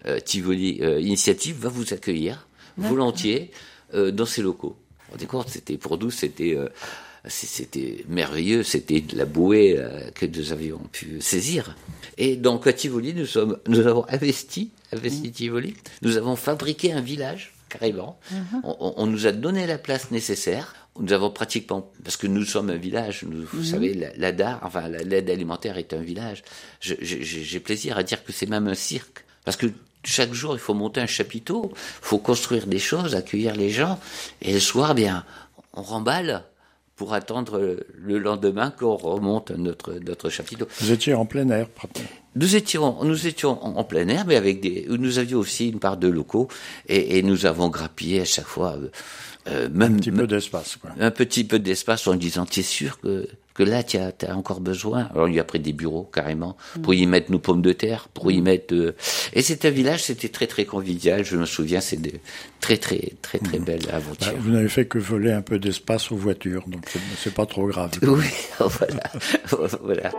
euh, 0.07 0.21
Tivoli 0.21 0.79
euh, 0.81 1.01
Initiative 1.01 1.59
va 1.59 1.69
vous 1.69 1.93
accueillir 1.93 2.47
volontiers 2.89 3.51
euh, 3.95 4.11
dans 4.11 4.27
ses 4.27 4.43
locaux. 4.43 4.77
Rendez 5.11 5.27
compte, 5.27 5.49
c'était 5.49 5.77
pour 5.77 5.99
nous, 5.99 6.11
c'était 6.11 6.55
euh, 6.57 6.69
c'était 7.27 8.05
merveilleux, 8.09 8.63
c'était 8.63 9.01
de 9.01 9.17
la 9.17 9.25
bouée 9.27 9.75
euh, 9.77 10.11
que 10.15 10.25
nous 10.27 10.53
avions 10.53 10.79
pu 10.93 11.21
saisir. 11.21 11.77
Et 12.17 12.37
donc 12.37 12.67
à 12.67 12.73
Tivoli, 12.73 13.13
nous 13.15 13.27
sommes, 13.27 13.59
nous 13.69 13.87
avons 13.87 14.05
investi, 14.09 14.71
investi 14.93 15.31
Tivoli, 15.31 15.75
nous 16.03 16.17
avons 16.17 16.37
fabriqué 16.37 16.93
un 16.93 17.01
village 17.01 17.53
carrément. 17.69 18.19
on, 18.65 18.77
on- 18.81 18.95
on 18.97 19.07
nous 19.07 19.27
a 19.27 19.33
donné 19.33 19.67
la 19.67 19.79
place 19.79 20.11
nécessaire. 20.11 20.75
Nous 20.99 21.13
avons 21.13 21.31
pratiquement, 21.31 21.89
parce 22.05 22.17
que 22.17 22.27
nous 22.27 22.45
sommes 22.45 22.69
un 22.71 22.77
village, 22.77 23.23
nous, 23.25 23.47
vous 23.53 23.63
savez, 23.65 23.95
la- 23.95 24.61
enfin 24.63 24.89
la- 24.89 24.99
l'aide 25.05 25.31
alimentaire 25.31 25.79
est 25.79 25.93
un 25.95 26.01
village. 26.03 26.43
J'ai 26.81 27.61
plaisir 27.61 27.97
à 27.97 28.03
dire 28.03 28.25
que 28.25 28.33
c'est 28.33 28.49
même 28.49 28.67
un 28.67 28.75
cirque, 28.75 29.25
parce 29.45 29.57
que 29.57 29.67
chaque 30.05 30.33
jour 30.33 30.55
il 30.55 30.61
faut 30.61 30.75
monter 30.75 31.01
un 31.01 31.07
chapiteau, 31.07 31.71
il 31.73 31.77
faut 32.03 32.19
construire 32.19 32.67
des 32.67 32.79
choses, 32.79 33.15
accueillir 33.15 33.55
les 33.55 33.71
gens, 33.71 33.99
et 34.43 34.53
le 34.53 34.61
soir, 34.61 34.95
bien, 34.95 35.25
on 35.73 35.83
remballe 35.83 36.45
pour 36.97 37.15
attendre 37.15 37.79
le 37.95 38.19
lendemain 38.19 38.71
qu'on 38.71 38.95
remonte 38.97 39.51
notre 39.53 39.95
notre 39.95 40.29
chapiteau. 40.29 40.67
Vous 40.81 40.93
étiez 40.93 41.15
en 41.15 41.25
plein 41.25 41.49
air, 41.49 41.69
pratiquement. 41.69 42.11
Nous 42.37 42.55
étions, 42.57 43.03
nous 43.03 43.27
étions 43.27 43.59
en, 43.65 43.79
en 43.79 43.85
plein 43.85 44.07
air, 44.09 44.25
mais 44.27 44.37
avec 44.37 44.61
des, 44.61 44.87
nous 44.89 45.19
avions 45.19 45.39
aussi 45.39 45.71
une 45.71 45.81
part 45.81 45.97
de 45.97 46.09
locaux, 46.09 46.49
et, 46.89 47.19
et 47.19 47.23
nous 47.23 47.47
avons 47.47 47.69
grappillé 47.69 48.21
à 48.21 48.25
chaque 48.25 48.47
fois, 48.47 48.77
euh, 48.77 48.91
euh, 49.49 49.69
même 49.73 49.95
Un 49.95 49.99
petit 49.99 50.11
peu 50.13 50.27
d'espace, 50.27 50.77
quoi. 50.77 50.91
un 50.99 51.11
petit 51.11 51.45
peu 51.45 51.59
d'espace 51.59 52.07
en 52.07 52.15
disant, 52.15 52.45
tu 52.47 52.61
es 52.61 52.63
sûr 52.63 53.01
que, 53.01 53.27
que 53.55 53.63
là, 53.63 53.83
tu 53.83 53.97
as, 53.99 54.13
encore 54.37 54.61
besoin? 54.61 55.09
Alors, 55.15 55.29
il 55.29 55.35
y 55.35 55.41
a 55.41 55.45
pris 55.45 55.61
des 55.61 55.73
bureaux, 55.73 56.09
carrément, 56.13 56.57
pour 56.83 56.95
y 56.95 57.07
mettre 57.07 57.31
nos 57.33 57.39
pommes 57.39 57.63
de 57.63 57.73
terre, 57.73 58.09
pour 58.13 58.31
y 58.31 58.41
mettre... 58.43 58.75
euh, 58.75 58.95
Et 59.33 59.43
c'est 59.43 59.65
un 59.65 59.71
village, 59.71 60.03
c'était 60.05 60.29
très, 60.29 60.47
très 60.47 60.65
convivial, 60.67 61.25
je 61.25 61.37
me 61.37 61.47
souviens, 61.47 61.81
c'est 61.81 62.01
de 62.01 62.13
très, 62.61 62.77
très, 62.77 63.13
très, 63.23 63.39
très 63.39 63.59
belles 63.59 63.87
Bah, 63.87 63.97
aventures. 63.97 64.35
vous 64.39 64.51
n'avez 64.51 64.69
fait 64.69 64.87
que 64.87 64.99
voler 64.99 65.33
un 65.33 65.43
peu 65.43 65.59
d'espace 65.59 66.13
aux 66.13 66.17
voitures, 66.17 66.65
donc 66.69 66.85
c'est- 66.89 66.99
c'est 67.19 67.35
pas 67.35 67.47
trop 67.47 67.67
grave. 67.67 67.91
Oui, 68.03 68.27
voilà. 68.59 69.03
voilà. 69.83 70.11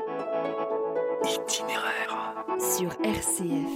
Itinéraire. 1.24 2.36
Sur 2.78 2.90
RCF. 3.04 3.72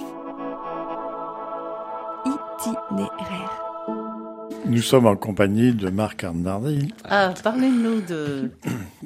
Itinéraire. 2.25 3.64
Nous 4.67 4.81
sommes 4.81 5.05
en 5.05 5.15
compagnie 5.15 5.73
de 5.73 5.89
Marc 5.89 6.23
Arnardi, 6.23 6.93
Ah, 7.03 7.33
parlez-nous 7.43 8.01
de, 8.01 8.49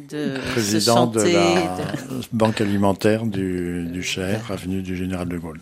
de 0.10 0.38
président 0.52 1.08
de 1.08 1.20
la 1.22 1.28
de- 1.28 2.22
banque 2.32 2.62
alimentaire 2.62 3.26
du, 3.26 3.86
du 3.92 4.02
Cher, 4.04 4.50
avenue 4.52 4.82
du 4.82 4.96
Général 4.96 5.28
de 5.28 5.38
Gaulle. 5.38 5.60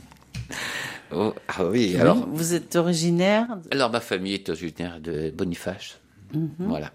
Oh, 1.12 1.34
ah 1.48 1.66
oui, 1.66 1.96
alors... 2.00 2.28
Vous 2.32 2.54
êtes 2.54 2.76
originaire 2.76 3.48
de- 3.58 3.74
Alors, 3.74 3.90
ma 3.92 4.00
famille 4.00 4.34
est 4.36 4.50
originaire 4.50 5.00
de 5.02 5.32
Boniface. 5.32 5.98
Voilà. 6.60 6.92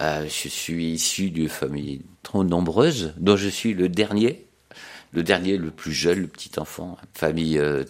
Euh, 0.00 0.24
je 0.24 0.48
suis 0.48 0.92
issu 0.92 1.30
d'une 1.30 1.48
famille 1.48 2.02
trop 2.22 2.44
nombreuse, 2.44 3.14
dont 3.18 3.36
je 3.36 3.48
suis 3.48 3.72
le 3.74 3.88
dernier, 3.88 4.46
le 5.12 5.22
dernier, 5.22 5.56
le 5.56 5.70
plus 5.70 5.92
jeune, 5.92 6.20
le 6.20 6.26
petit 6.26 6.50
enfant. 6.58 6.96
Famille 7.14 7.58
euh, 7.58 7.84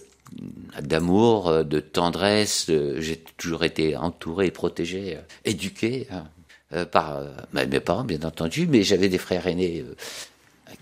d'amour, 0.80 1.48
euh, 1.48 1.62
de 1.64 1.80
tendresse. 1.80 2.66
euh, 2.70 3.00
J'ai 3.00 3.16
toujours 3.36 3.64
été 3.64 3.96
entouré, 3.96 4.50
protégé, 4.50 5.16
euh, 5.16 5.20
éduqué 5.44 6.06
hein, 6.10 6.84
par 6.86 7.22
bah, 7.52 7.64
mes 7.66 7.80
parents, 7.80 8.04
bien 8.04 8.22
entendu, 8.24 8.66
mais 8.66 8.82
j'avais 8.82 9.08
des 9.08 9.16
frères 9.18 9.46
aînés 9.46 9.84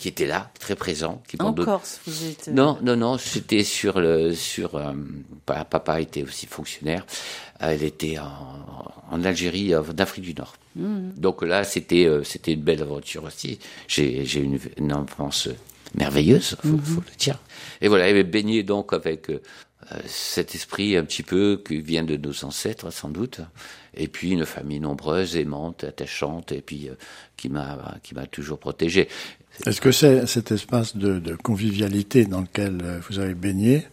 qui 0.00 0.08
étaient 0.08 0.26
là, 0.26 0.50
très 0.58 0.74
présents, 0.74 1.22
qui 1.28 1.36
En 1.40 1.54
Corse, 1.54 2.00
vous 2.06 2.24
êtes. 2.26 2.48
non, 2.48 2.76
non, 2.82 2.96
non, 2.96 3.18
c'était 3.18 3.62
sur 3.62 4.00
le 4.00 4.34
sur 4.34 4.74
euh, 4.74 4.92
pa- 5.46 5.64
papa 5.64 6.00
était 6.00 6.24
aussi 6.24 6.46
fonctionnaire. 6.46 7.06
Elle 7.60 7.84
était 7.84 8.18
en, 8.18 8.26
en 9.12 9.24
Algérie, 9.24 9.72
euh, 9.74 9.82
d'Afrique 9.82 10.24
du 10.24 10.34
Nord. 10.34 10.54
Donc 10.74 11.42
là, 11.42 11.62
c'était 11.62 12.06
c'était 12.24 12.52
une 12.54 12.62
belle 12.62 12.82
aventure 12.82 13.22
aussi. 13.24 13.60
J'ai 13.86 14.24
j'ai 14.26 14.40
une, 14.40 14.58
une 14.76 14.92
enfance 14.92 15.48
merveilleuse, 15.94 16.56
faut, 16.62 16.78
faut 16.78 17.00
le 17.00 17.16
dire. 17.18 17.38
Et 17.80 17.88
voilà, 17.88 18.08
elle 18.08 18.16
est 18.16 18.24
baignée 18.24 18.62
donc 18.62 18.92
avec 18.92 19.30
euh, 19.30 19.40
cet 20.06 20.54
esprit 20.54 20.96
un 20.96 21.04
petit 21.04 21.22
peu 21.22 21.62
qui 21.66 21.80
vient 21.80 22.04
de 22.04 22.16
nos 22.16 22.44
ancêtres 22.44 22.90
sans 22.90 23.08
doute, 23.08 23.40
et 23.94 24.08
puis 24.08 24.30
une 24.30 24.46
famille 24.46 24.80
nombreuse, 24.80 25.36
aimante, 25.36 25.84
attachante, 25.84 26.52
et 26.52 26.60
puis 26.60 26.88
euh, 26.88 26.94
qui 27.36 27.48
m'a 27.48 27.96
qui 28.02 28.14
m'a 28.14 28.26
toujours 28.26 28.58
protégé. 28.58 29.08
Est-ce 29.64 29.80
que 29.80 29.92
c'est 29.92 30.26
cet 30.26 30.52
espace 30.52 30.96
de, 30.96 31.18
de 31.18 31.34
convivialité 31.34 32.26
dans 32.26 32.42
lequel 32.42 32.80
euh, 32.82 33.00
vous 33.08 33.18
avez 33.18 33.34
baigné 33.34 33.86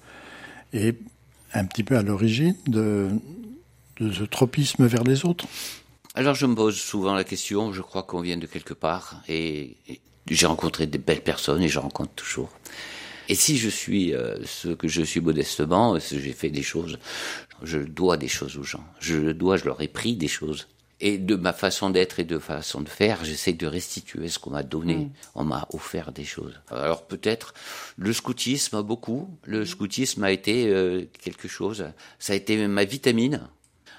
est 0.73 0.97
un 1.53 1.65
petit 1.65 1.83
peu 1.83 1.95
à 1.95 2.01
l'origine 2.01 2.55
de, 2.67 3.09
de 3.99 4.11
ce 4.11 4.23
tropisme 4.23 4.87
vers 4.87 5.03
les 5.03 5.23
autres? 5.25 5.45
Alors 6.15 6.35
je 6.35 6.45
me 6.45 6.55
pose 6.55 6.75
souvent 6.75 7.13
la 7.15 7.23
question, 7.23 7.73
je 7.73 7.81
crois 7.81 8.03
qu'on 8.03 8.21
vient 8.21 8.37
de 8.37 8.45
quelque 8.45 8.73
part 8.73 9.21
et, 9.27 9.77
et 9.87 9.99
j'ai 10.27 10.45
rencontré 10.45 10.87
des 10.87 10.97
belles 10.97 11.23
personnes 11.23 11.61
et 11.61 11.69
je 11.69 11.79
rencontre 11.79 12.13
toujours. 12.13 12.49
Et 13.29 13.35
si 13.35 13.57
je 13.57 13.69
suis 13.69 14.13
euh, 14.13 14.37
ce 14.45 14.69
que 14.69 14.87
je 14.87 15.01
suis 15.01 15.21
modestement, 15.21 15.99
si 15.99 16.19
j'ai 16.19 16.33
fait 16.33 16.49
des 16.49 16.63
choses, 16.63 16.99
je 17.61 17.79
dois 17.79 18.17
des 18.17 18.27
choses 18.27 18.57
aux 18.57 18.63
gens. 18.63 18.83
Je 18.99 19.15
le 19.15 19.33
dois, 19.33 19.57
je 19.57 19.65
leur 19.65 19.81
ai 19.81 19.87
pris 19.87 20.15
des 20.15 20.27
choses. 20.27 20.67
Et 20.99 21.17
de 21.17 21.35
ma 21.35 21.51
façon 21.51 21.89
d'être 21.89 22.19
et 22.19 22.23
de 22.23 22.39
façon 22.39 22.79
de 22.79 22.87
faire, 22.87 23.25
j'essaie 23.25 23.51
de 23.53 23.67
restituer 23.67 24.29
ce 24.29 24.39
qu'on 24.39 24.51
m'a 24.51 24.63
donné. 24.63 25.09
On 25.35 25.43
m'a 25.43 25.67
offert 25.73 26.13
des 26.13 26.23
choses. 26.23 26.61
Alors 26.69 27.05
peut-être 27.05 27.53
le 27.97 28.13
scoutisme 28.13 28.81
beaucoup. 28.83 29.37
Le 29.43 29.65
scoutisme 29.65 30.23
a 30.23 30.31
été 30.31 30.69
euh, 30.69 31.05
quelque 31.21 31.47
chose. 31.47 31.85
Ça 32.19 32.33
a 32.33 32.35
été 32.35 32.67
ma 32.67 32.85
vitamine. 32.85 33.41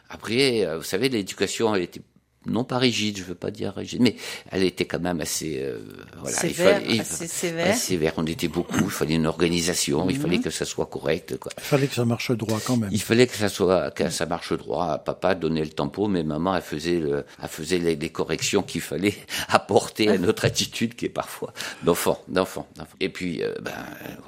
Après, 0.08 0.64
euh, 0.64 0.78
vous 0.78 0.84
savez, 0.84 1.08
l'éducation, 1.08 1.74
elle 1.74 1.82
était 1.82 2.02
non 2.46 2.64
pas 2.64 2.78
rigide, 2.78 3.18
je 3.18 3.24
veux 3.24 3.34
pas 3.34 3.50
dire 3.50 3.74
rigide, 3.74 4.00
mais 4.00 4.16
elle 4.50 4.62
était 4.62 4.84
quand 4.84 5.00
même 5.00 5.20
assez 5.20 5.58
euh, 5.60 5.78
voilà, 6.20 6.36
Sévère, 6.36 6.82
il 6.88 7.00
assez 7.00 7.26
sévère. 7.26 7.66
Mhm. 7.66 7.72
assez 7.72 7.86
sévère. 7.86 8.12
On 8.16 8.26
était 8.26 8.48
beaucoup, 8.48 8.84
il 8.84 8.90
fallait 8.90 9.14
une 9.14 9.26
organisation, 9.26 10.08
il 10.10 10.18
fallait 10.18 10.40
que 10.40 10.50
ça 10.50 10.64
soit 10.64 10.86
correct, 10.86 11.38
quoi. 11.38 11.52
Il 11.58 11.64
fallait 11.64 11.86
que 11.86 11.94
ça 11.94 12.04
marche 12.04 12.30
droit 12.32 12.60
quand 12.64 12.76
même. 12.76 12.90
Il 12.92 13.00
fallait 13.00 13.26
que 13.26 13.36
ça 13.36 13.48
soit, 13.48 13.90
que 13.90 14.10
ça 14.10 14.26
marche 14.26 14.52
droit. 14.52 14.98
Papa 14.98 15.34
donnait 15.34 15.64
le 15.64 15.70
tempo, 15.70 16.08
mais 16.08 16.22
maman, 16.22 16.56
elle 16.56 16.62
faisait 16.62 17.00
le, 17.00 17.24
elle 17.42 17.48
faisait 17.48 17.78
les, 17.78 17.96
les 17.96 18.10
corrections 18.10 18.62
qu'il 18.62 18.80
fallait 18.80 19.14
apporter 19.48 20.08
à 20.08 20.18
notre 20.18 20.44
attitude 20.44 20.94
qui 20.94 21.06
est 21.06 21.10
parfois 21.10 21.52
d'enfant, 21.82 22.22
d'enfant, 22.28 22.66
d'enfant. 22.76 22.96
Et 23.00 23.08
puis, 23.08 23.42
euh, 23.42 23.54
ben, 23.62 23.72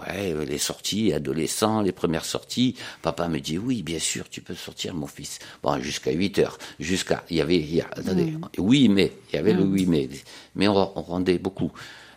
ouais, 0.06 0.34
les 0.46 0.58
sorties, 0.58 1.12
adolescents, 1.12 1.82
les 1.82 1.92
premières 1.92 2.24
sorties. 2.24 2.74
Papa 3.02 3.28
me 3.28 3.40
dit, 3.40 3.58
oui, 3.58 3.82
bien 3.82 3.98
sûr, 3.98 4.28
tu 4.28 4.40
peux 4.40 4.54
sortir, 4.54 4.94
mon 4.94 5.06
fils. 5.06 5.38
Bon, 5.62 5.80
jusqu'à 5.80 6.12
8 6.12 6.38
heures. 6.38 6.58
Jusqu'à, 6.80 7.24
il 7.30 7.36
y 7.36 7.40
avait, 7.40 7.56
il 7.56 7.74
y 7.74 7.80
a, 7.80 7.88
attendez, 8.06 8.34
oui, 8.58 8.88
mais, 8.88 9.12
il 9.32 9.36
y 9.36 9.38
avait 9.38 9.52
le 9.52 9.62
oui, 9.62 9.86
mais. 9.86 10.08
Mais 10.54 10.68
on, 10.68 10.98
on 10.98 11.02
rendait 11.02 11.38
beaucoup. 11.38 11.70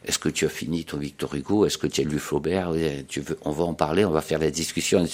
Est-ce 0.05 0.19
que 0.19 0.29
tu 0.29 0.45
as 0.45 0.49
fini 0.49 0.85
ton 0.85 0.97
Victor 0.97 1.33
Hugo? 1.35 1.65
Est-ce 1.65 1.77
que 1.77 1.87
tu 1.87 2.01
as 2.01 2.03
lu 2.03 2.19
Flaubert? 2.19 2.71
Oui, 2.71 3.05
tu 3.07 3.21
veux, 3.21 3.37
On 3.43 3.51
va 3.51 3.63
en 3.63 3.73
parler, 3.73 4.05
on 4.05 4.11
va 4.11 4.21
faire 4.21 4.39
la 4.39 4.51
discussion. 4.51 5.05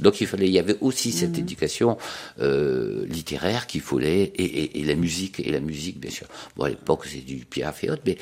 Donc 0.00 0.20
il 0.20 0.26
fallait, 0.26 0.46
il 0.46 0.52
y 0.52 0.58
avait 0.58 0.76
aussi 0.80 1.12
cette 1.12 1.38
éducation 1.38 1.96
euh, 2.40 3.06
littéraire 3.06 3.66
qu'il 3.66 3.80
fallait 3.80 4.22
et, 4.22 4.44
et, 4.44 4.80
et 4.80 4.84
la 4.84 4.94
musique 4.94 5.40
et 5.40 5.50
la 5.50 5.60
musique 5.60 5.98
bien 5.98 6.10
sûr. 6.10 6.26
Bon 6.56 6.64
à 6.64 6.68
l'époque 6.68 7.06
c'est 7.06 7.24
du 7.24 7.44
Piaf 7.44 7.84
et 7.84 7.90
autres, 7.90 8.02
mais 8.06 8.18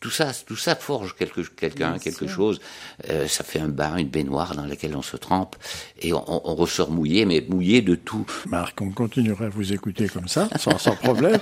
tout 0.00 0.10
ça, 0.10 0.32
tout 0.46 0.56
ça 0.56 0.74
forge 0.74 1.14
quelque 1.16 1.40
quelqu'un, 1.40 1.98
quelque 1.98 2.26
chose. 2.26 2.60
Euh, 3.10 3.26
ça 3.26 3.44
fait 3.44 3.60
un 3.60 3.68
bain, 3.68 3.96
une 3.96 4.08
baignoire 4.08 4.54
dans 4.54 4.66
laquelle 4.66 4.96
on 4.96 5.02
se 5.02 5.16
trempe 5.16 5.56
et 6.00 6.12
on, 6.12 6.22
on 6.28 6.54
ressort 6.54 6.90
mouillé, 6.90 7.24
mais 7.24 7.44
mouillé 7.48 7.82
de 7.82 7.94
tout. 7.94 8.26
Marc, 8.46 8.80
on 8.80 8.90
continuera 8.90 9.46
à 9.46 9.48
vous 9.48 9.72
écouter 9.72 10.08
comme 10.08 10.28
ça, 10.28 10.48
sans, 10.58 10.78
sans 10.78 10.96
problème. 10.96 11.38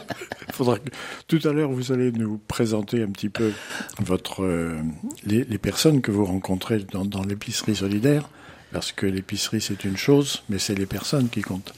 Il 0.49 0.54
faudra 0.54 0.78
que 0.78 0.90
tout 1.26 1.40
à 1.49 1.52
l'heure 1.52 1.71
vous 1.71 1.92
allez 1.92 2.12
nous 2.12 2.38
présenter 2.49 3.02
un 3.02 3.11
petit 3.11 3.28
peu 3.28 3.52
votre 3.99 4.45
euh, 4.45 4.81
les, 5.25 5.45
les 5.45 5.59
personnes 5.59 6.01
que 6.01 6.11
vous 6.11 6.25
rencontrez 6.25 6.79
dans, 6.81 7.05
dans 7.05 7.23
l'épicerie 7.23 7.77
solidaire, 7.77 8.29
parce 8.73 8.93
que 8.93 9.07
l'épicerie 9.07 9.61
c'est 9.61 9.85
une 9.85 9.97
chose, 9.97 10.43
mais 10.49 10.59
c'est 10.59 10.75
les 10.75 10.87
personnes 10.87 11.29
qui 11.29 11.43
comptent. 11.43 11.75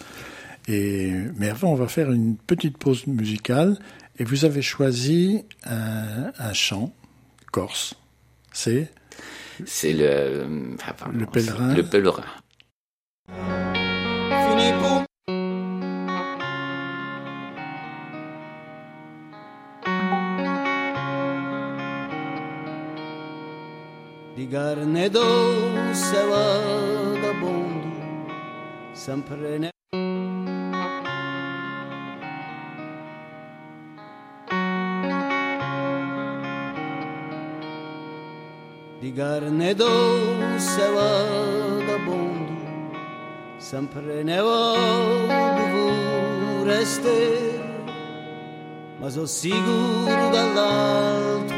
Et 0.69 1.11
mais 1.37 1.49
avant, 1.49 1.73
on 1.73 1.75
va 1.75 1.89
faire 1.89 2.13
une 2.13 2.37
petite 2.37 2.79
pause 2.79 3.07
musicale. 3.07 3.79
Et 4.19 4.25
vous 4.25 4.45
avez 4.45 4.63
choisi 4.63 5.45
un, 5.65 6.33
un 6.39 6.53
chant 6.53 6.93
corse. 7.51 7.95
C'est 8.53 8.93
C'est 9.65 9.93
le, 9.95 10.75
enfin, 10.75 10.93
pardon, 10.93 11.19
Le 11.19 11.27
pèlerin. 11.27 11.75
Le 11.75 11.83
pèlerin. 11.83 12.25
Di 24.35 24.49
carne 24.49 25.11
dolce 25.11 26.25
vagabondo 26.25 27.91
sempre 28.93 29.59
ne 29.59 29.71
Di 39.01 39.13
carne 39.13 39.75
dolce 39.75 40.89
vagabondo 40.89 42.61
sempre 43.59 44.23
ne 44.23 44.41
voglio 44.41 45.93
restare 46.65 47.61
ma 48.99 49.11
sono 49.11 49.27
sicuro 49.27 50.31
dall'altro 50.31 51.43
mondo 51.43 51.52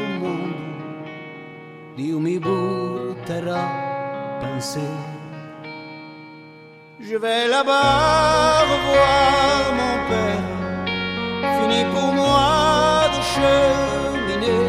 Dio 1.97 2.19
mi 2.19 2.37
butterà 2.39 3.63
penser 4.41 4.91
Je 6.99 7.15
vais 7.15 7.47
là-bas 7.47 8.63
revoir 8.71 9.61
mon 9.79 9.95
père. 10.09 10.45
Fini 11.55 11.81
pour 11.93 12.11
moi 12.11 13.07
de 13.15 13.21
cheminer 13.33 14.65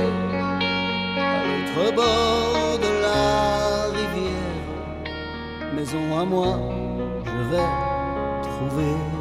À 1.19 1.39
l'autre 1.47 1.95
bord 1.97 2.79
de 2.87 2.93
la 3.07 3.27
rivière. 3.99 5.75
Maison 5.75 6.07
à 6.21 6.25
moi, 6.25 6.61
je 7.25 7.41
vais 7.51 7.71
trouver 8.47 9.16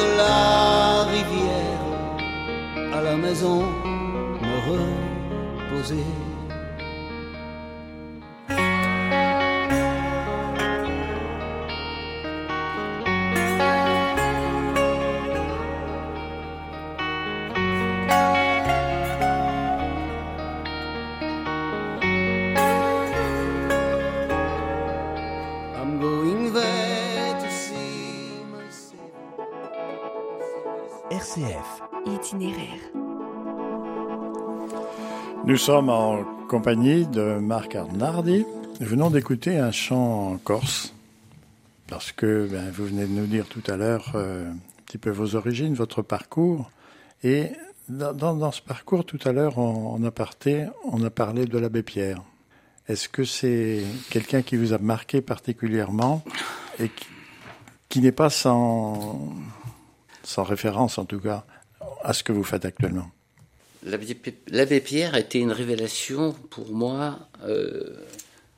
de 0.00 0.06
la 0.16 1.04
rivière, 1.14 1.82
à 2.96 3.00
la 3.02 3.16
maison 3.16 3.62
me 4.42 4.56
reposer. 4.68 6.31
Nous 35.52 35.58
sommes 35.58 35.90
en 35.90 36.24
compagnie 36.48 37.04
de 37.04 37.36
Marc 37.38 37.74
Arnardi. 37.74 38.46
Nous 38.80 38.86
venons 38.86 39.10
d'écouter 39.10 39.58
un 39.58 39.70
chant 39.70 40.30
en 40.30 40.38
corse, 40.38 40.94
parce 41.88 42.10
que 42.10 42.48
ben, 42.50 42.70
vous 42.70 42.86
venez 42.86 43.04
de 43.04 43.12
nous 43.12 43.26
dire 43.26 43.44
tout 43.46 43.62
à 43.66 43.76
l'heure 43.76 44.12
euh, 44.14 44.50
un 44.50 44.82
petit 44.86 44.96
peu 44.96 45.10
vos 45.10 45.34
origines, 45.34 45.74
votre 45.74 46.00
parcours. 46.00 46.70
Et 47.22 47.50
dans, 47.90 48.50
ce 48.50 48.62
parcours, 48.62 49.04
tout 49.04 49.18
à 49.26 49.32
l'heure, 49.32 49.58
en, 49.58 49.92
en 49.92 50.02
aparté, 50.04 50.68
on 50.90 51.04
a 51.04 51.10
parlé 51.10 51.44
de 51.44 51.58
l'abbé 51.58 51.82
Pierre. 51.82 52.22
Est-ce 52.88 53.10
que 53.10 53.24
c'est 53.24 53.82
quelqu'un 54.08 54.40
qui 54.40 54.56
vous 54.56 54.72
a 54.72 54.78
marqué 54.78 55.20
particulièrement 55.20 56.24
et 56.78 56.90
qui, 57.90 58.00
n'est 58.00 58.10
pas 58.10 58.30
sans 58.30 59.34
référence, 60.38 60.96
en 60.96 61.04
tout 61.04 61.20
cas, 61.20 61.44
à 62.02 62.14
ce 62.14 62.22
que 62.22 62.32
vous 62.32 62.42
faites 62.42 62.64
actuellement? 62.64 63.10
L'abbé 63.84 64.80
Pierre 64.80 65.14
a 65.14 65.20
été 65.20 65.38
une 65.38 65.52
révélation 65.52 66.32
pour 66.50 66.70
moi 66.72 67.18
euh, 67.44 67.96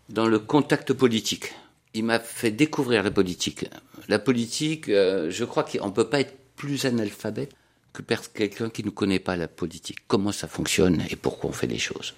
dans 0.09 0.27
le 0.27 0.39
contact 0.39 0.93
politique. 0.93 1.53
Il 1.95 2.05
m'a 2.05 2.19
fait 2.21 2.51
découvrir 2.51 3.03
la 3.03 3.11
politique. 3.11 3.67
La 4.09 4.19
politique, 4.19 4.89
euh, 4.89 5.31
je 5.31 5.45
crois 5.45 5.65
qu'on 5.65 5.87
ne 5.87 5.93
peut 5.93 6.09
pas 6.09 6.21
être 6.21 6.37
plus 6.57 6.85
analphabète 6.85 7.53
que 7.93 8.03
quelqu'un 8.35 8.71
qui 8.71 8.85
ne 8.85 8.91
connaît 8.91 9.21
pas 9.21 9.37
la 9.37 9.49
politique, 9.49 9.99
comment 10.09 10.33
ça 10.33 10.49
fonctionne 10.49 11.03
et 11.11 11.17
pourquoi 11.17 11.51
on 11.51 11.53
fait 11.53 11.69
les 11.69 11.79
choses. 11.79 12.15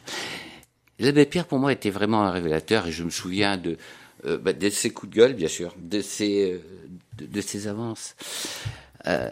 L'abbé 0.98 1.26
Pierre, 1.26 1.46
pour 1.46 1.58
moi, 1.58 1.72
était 1.72 1.90
vraiment 1.90 2.22
un 2.22 2.30
révélateur 2.30 2.86
et 2.86 2.92
je 2.92 3.04
me 3.04 3.10
souviens 3.10 3.58
de, 3.58 3.76
euh, 4.24 4.38
bah, 4.38 4.54
de 4.54 4.70
ses 4.70 4.90
coups 4.90 5.10
de 5.12 5.16
gueule, 5.16 5.34
bien 5.34 5.48
sûr, 5.48 5.74
de 5.78 6.00
ses, 6.00 6.52
euh, 6.52 6.60
de, 7.18 7.40
ses 7.42 7.68
avances. 7.68 8.16
Euh, 9.06 9.30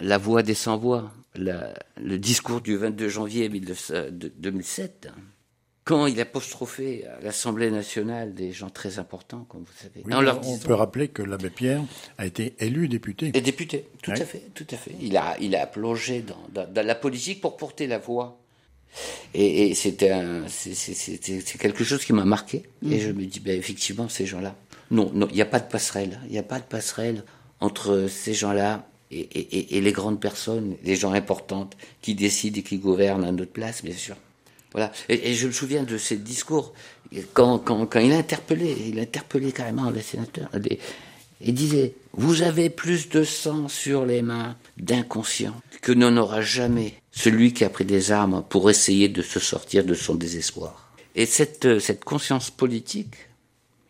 la 0.00 0.18
voix 0.18 0.42
des 0.42 0.54
sans-voix, 0.54 1.12
le 1.38 2.16
discours 2.18 2.60
du 2.60 2.76
22 2.76 3.08
janvier 3.08 3.48
2007, 3.48 5.08
quand 5.86 6.06
il 6.06 6.20
apostrophait 6.20 7.04
à 7.06 7.22
l'Assemblée 7.22 7.70
nationale 7.70 8.34
des 8.34 8.50
gens 8.52 8.70
très 8.70 8.98
importants, 8.98 9.46
comme 9.48 9.60
vous 9.60 9.72
savez. 9.80 10.02
Oui, 10.04 10.12
on 10.14 10.40
disant, 10.40 10.66
peut 10.66 10.74
rappeler 10.74 11.06
que 11.08 11.22
l'abbé 11.22 11.48
Pierre 11.48 11.80
a 12.18 12.26
été 12.26 12.56
élu 12.58 12.88
député. 12.88 13.30
Et 13.34 13.40
député, 13.40 13.86
tout 14.02 14.10
oui. 14.10 14.20
à 14.20 14.26
fait, 14.26 14.42
tout 14.52 14.66
à 14.72 14.76
fait. 14.76 14.90
Il 15.00 15.16
a, 15.16 15.36
il 15.40 15.54
a 15.54 15.64
plongé 15.66 16.22
dans, 16.22 16.42
dans, 16.52 16.68
dans 16.68 16.84
la 16.84 16.96
politique 16.96 17.40
pour 17.40 17.56
porter 17.56 17.86
la 17.86 17.98
voix. 17.98 18.40
Et, 19.32 19.68
et 19.68 19.74
c'était 19.74 20.12
quelque 21.60 21.84
chose 21.84 22.04
qui 22.04 22.12
m'a 22.12 22.24
marqué. 22.24 22.64
Mmh. 22.82 22.92
Et 22.92 22.98
je 22.98 23.12
me 23.12 23.24
dis, 23.24 23.38
ben, 23.38 23.56
effectivement, 23.56 24.08
ces 24.08 24.26
gens-là. 24.26 24.56
Non, 24.90 25.12
non, 25.14 25.28
il 25.30 25.36
n'y 25.36 25.42
a 25.42 25.46
pas 25.46 25.60
de 25.60 25.68
passerelle. 25.68 26.18
Il 26.26 26.32
n'y 26.32 26.38
a 26.38 26.42
pas 26.42 26.58
de 26.58 26.64
passerelle 26.64 27.22
entre 27.60 28.08
ces 28.08 28.34
gens-là 28.34 28.88
et, 29.10 29.80
les 29.80 29.92
grandes 29.92 30.20
personnes, 30.20 30.76
les 30.82 30.96
gens 30.96 31.12
importantes 31.12 31.76
qui 32.02 32.14
décident 32.14 32.58
et 32.58 32.62
qui 32.62 32.78
gouvernent 32.78 33.24
à 33.24 33.32
notre 33.32 33.52
place, 33.52 33.84
bien 33.84 33.94
sûr. 33.94 34.16
Voilà. 34.72 34.92
Et, 35.08 35.34
je 35.34 35.46
me 35.46 35.52
souviens 35.52 35.84
de 35.84 35.96
ces 35.96 36.16
discours 36.16 36.72
quand, 37.32 37.58
quand, 37.58 37.86
quand 37.86 38.00
il 38.00 38.12
a 38.12 38.18
interpellé, 38.18 38.76
il 38.88 38.98
a 38.98 39.02
interpellé 39.02 39.52
carrément 39.52 39.90
les 39.90 40.02
sénateurs. 40.02 40.50
Il 41.40 41.54
disait 41.54 41.94
Vous 42.12 42.42
avez 42.42 42.70
plus 42.70 43.08
de 43.08 43.22
sang 43.24 43.68
sur 43.68 44.04
les 44.06 44.22
mains 44.22 44.56
d'inconscients 44.76 45.60
que 45.82 45.92
n'en 45.92 46.16
aura 46.16 46.40
jamais 46.42 46.94
celui 47.12 47.52
qui 47.52 47.64
a 47.64 47.70
pris 47.70 47.84
des 47.84 48.10
armes 48.10 48.44
pour 48.48 48.70
essayer 48.70 49.08
de 49.08 49.22
se 49.22 49.38
sortir 49.38 49.84
de 49.84 49.94
son 49.94 50.14
désespoir. 50.14 50.92
Et 51.14 51.26
cette, 51.26 51.78
cette 51.78 52.04
conscience 52.04 52.50
politique, 52.50 53.14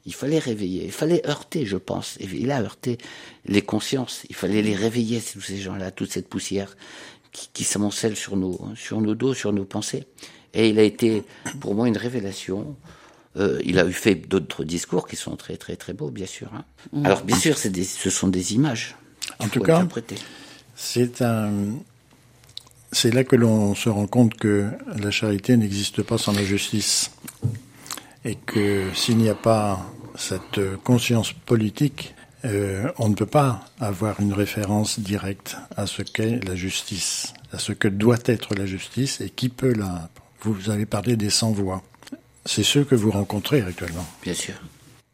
il 0.07 0.15
fallait 0.15 0.39
réveiller, 0.39 0.85
il 0.85 0.93
fallait 0.93 1.27
heurter, 1.27 1.67
je 1.67 1.77
pense. 1.77 2.17
Et 2.21 2.29
il 2.33 2.51
a 2.51 2.63
heurté 2.63 2.99
les 3.45 3.63
consciences, 3.63 4.23
il 4.29 4.37
fallait 4.37 4.63
les 4.63 4.75
réveiller, 4.75 5.21
tous 5.21 5.41
ces 5.41 5.59
gens-là, 5.59 5.91
toute 5.91 6.13
cette 6.13 6.29
poussière 6.29 6.77
qui, 7.33 7.51
qui 7.53 7.65
s'amoncelle 7.65 8.17
sur 8.17 8.37
nos, 8.37 8.59
sur 8.75 9.01
nos 9.01 9.15
dos, 9.15 9.35
sur 9.35 9.53
nos 9.53 9.65
pensées. 9.65 10.05
Et 10.55 10.71
il 10.71 10.79
a 10.79 10.83
été, 10.83 11.25
pour 11.61 11.75
moi, 11.75 11.89
une 11.89 11.99
révélation. 11.99 12.77
Euh, 13.37 13.61
il 13.65 13.79
a 13.79 13.85
eu 13.85 13.93
fait 13.93 14.15
d'autres 14.15 14.65
discours 14.65 15.07
qui 15.07 15.17
sont 15.17 15.37
très, 15.37 15.59
très, 15.59 15.77
très 15.77 15.93
beaux, 15.93 16.11
bien 16.11 16.27
sûr. 16.27 16.49
Hein. 16.55 16.65
Mmh. 16.93 17.07
Alors, 17.07 17.23
bien 17.23 17.37
sûr, 17.37 17.57
des, 17.65 17.85
ce 17.85 18.09
sont 18.09 18.29
des 18.29 18.55
images. 18.55 18.97
En 19.39 19.49
tout 19.49 19.61
cas, 19.61 19.87
c'est 20.75 21.21
un, 21.21 21.53
c'est 22.93 23.13
là 23.13 23.25
que 23.25 23.37
l'on 23.37 23.75
se 23.75 23.89
rend 23.89 24.07
compte 24.07 24.35
que 24.35 24.71
la 24.99 25.11
charité 25.11 25.57
n'existe 25.57 26.03
pas 26.03 26.17
sans 26.17 26.33
la 26.33 26.45
justice. 26.45 27.11
Et 28.25 28.35
que 28.35 28.87
s'il 28.95 29.19
n'y 29.19 29.29
a 29.29 29.35
pas 29.35 29.87
cette 30.17 30.61
conscience 30.83 31.33
politique, 31.33 32.15
euh, 32.45 32.93
on 32.99 33.09
ne 33.09 33.15
peut 33.15 33.27
pas 33.27 33.65
avoir 33.81 34.21
une 34.21 34.33
référence 34.33 35.01
directe 35.01 35.57
à 35.77 35.87
ce 35.87 36.03
qu'est 36.03 36.45
la 36.47 36.55
justice, 36.55 37.33
à 37.53 37.59
ce 37.59 37.73
que 37.73 37.89
doit 37.89 38.19
être 38.27 38.55
la 38.55 38.67
justice 38.67 39.21
et 39.21 39.31
qui 39.31 39.49
peut 39.49 39.73
la. 39.73 40.11
Vous 40.43 40.71
avez 40.71 40.87
parlé 40.87 41.17
des 41.17 41.31
sans-voix. 41.31 41.83
C'est 42.45 42.63
ceux 42.63 42.85
que 42.85 42.95
vous 42.95 43.11
rencontrez 43.11 43.63
actuellement. 43.63 44.07
Bien 44.23 44.35
sûr. 44.35 44.55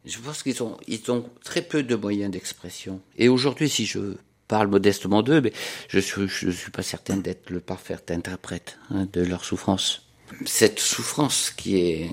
Je 0.05 0.19
pense 0.19 0.43
qu'ils 0.43 0.61
ont, 0.61 0.77
ils 0.87 1.09
ont 1.09 1.25
très 1.43 1.61
peu 1.61 1.81
de 1.81 1.95
moyens 1.95 2.29
d'expression. 2.29 2.99
Et 3.17 3.29
aujourd'hui, 3.29 3.69
si 3.69 3.85
je 3.85 4.15
parle 4.47 4.67
modestement 4.67 5.23
d'eux, 5.23 5.41
mais 5.41 5.53
je 5.87 5.99
suis, 5.99 6.27
je 6.27 6.51
suis 6.51 6.71
pas 6.71 6.83
certain 6.83 7.17
d'être 7.17 7.49
le 7.49 7.61
parfait 7.61 7.97
interprète 8.09 8.77
hein, 8.91 9.07
de 9.11 9.21
leur 9.21 9.45
souffrance. 9.45 10.05
Cette 10.45 10.79
souffrance 10.79 11.51
qui 11.51 11.77
est, 11.77 12.11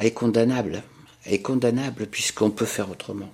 est 0.00 0.10
condamnable, 0.10 0.82
est 1.26 1.40
condamnable 1.40 2.06
puisqu'on 2.06 2.50
peut 2.50 2.66
faire 2.66 2.90
autrement. 2.90 3.30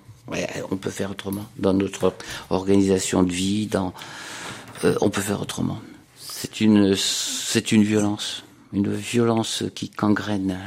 On 0.69 0.77
peut 0.77 0.89
faire 0.89 1.11
autrement 1.11 1.45
dans 1.57 1.73
notre 1.73 2.13
organisation 2.49 3.23
de 3.23 3.31
vie, 3.31 3.67
dans, 3.67 3.93
euh, 4.85 4.95
on 5.01 5.09
peut 5.09 5.21
faire 5.21 5.41
autrement. 5.41 5.81
C'est 6.17 6.61
une, 6.61 6.95
c'est 6.95 7.71
une 7.71 7.83
violence, 7.83 8.43
une 8.71 8.93
violence 8.93 9.63
qui 9.75 9.91
gangrène, 9.95 10.57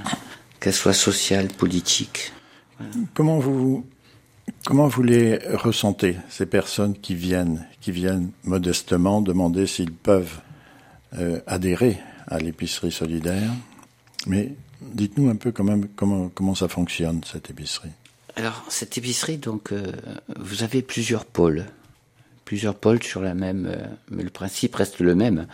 qu'elle 0.60 0.74
soit 0.74 0.92
sociale, 0.92 1.48
politique. 1.48 2.32
Comment 3.14 3.38
vous 3.38 3.86
Comment 4.66 4.88
vous 4.88 5.02
les 5.02 5.38
ressentez, 5.54 6.16
ces 6.28 6.46
personnes 6.46 6.94
qui 6.98 7.14
viennent, 7.14 7.66
qui 7.80 7.92
viennent 7.92 8.30
modestement 8.44 9.20
demander 9.20 9.66
s'ils 9.66 9.92
peuvent 9.92 10.40
euh, 11.18 11.40
adhérer 11.46 11.98
à 12.26 12.38
l'épicerie 12.38 12.92
solidaire 12.92 13.50
Mais 14.26 14.54
dites-nous 14.80 15.28
un 15.28 15.36
peu 15.36 15.52
quand 15.52 15.64
même 15.64 15.88
comment, 15.96 16.28
comment 16.28 16.54
ça 16.54 16.68
fonctionne, 16.68 17.22
cette 17.24 17.50
épicerie. 17.50 17.90
Alors, 18.36 18.64
cette 18.68 18.98
épicerie, 18.98 19.38
donc, 19.38 19.72
euh, 19.72 19.92
vous 20.38 20.62
avez 20.62 20.82
plusieurs 20.82 21.24
pôles. 21.24 21.66
Plusieurs 22.44 22.74
pôles 22.74 23.02
sur 23.02 23.22
la 23.22 23.34
même... 23.34 23.66
Euh, 23.66 23.86
mais 24.10 24.22
le 24.22 24.30
principe 24.30 24.74
reste 24.74 25.00
le 25.00 25.14
même. 25.14 25.46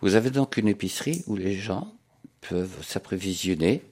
Vous 0.00 0.14
avez 0.14 0.30
donc 0.30 0.56
une 0.56 0.68
épicerie 0.68 1.24
où 1.26 1.36
les 1.36 1.54
gens 1.54 1.92
peuvent 2.48 2.84
s'apprévisionner 2.84 3.82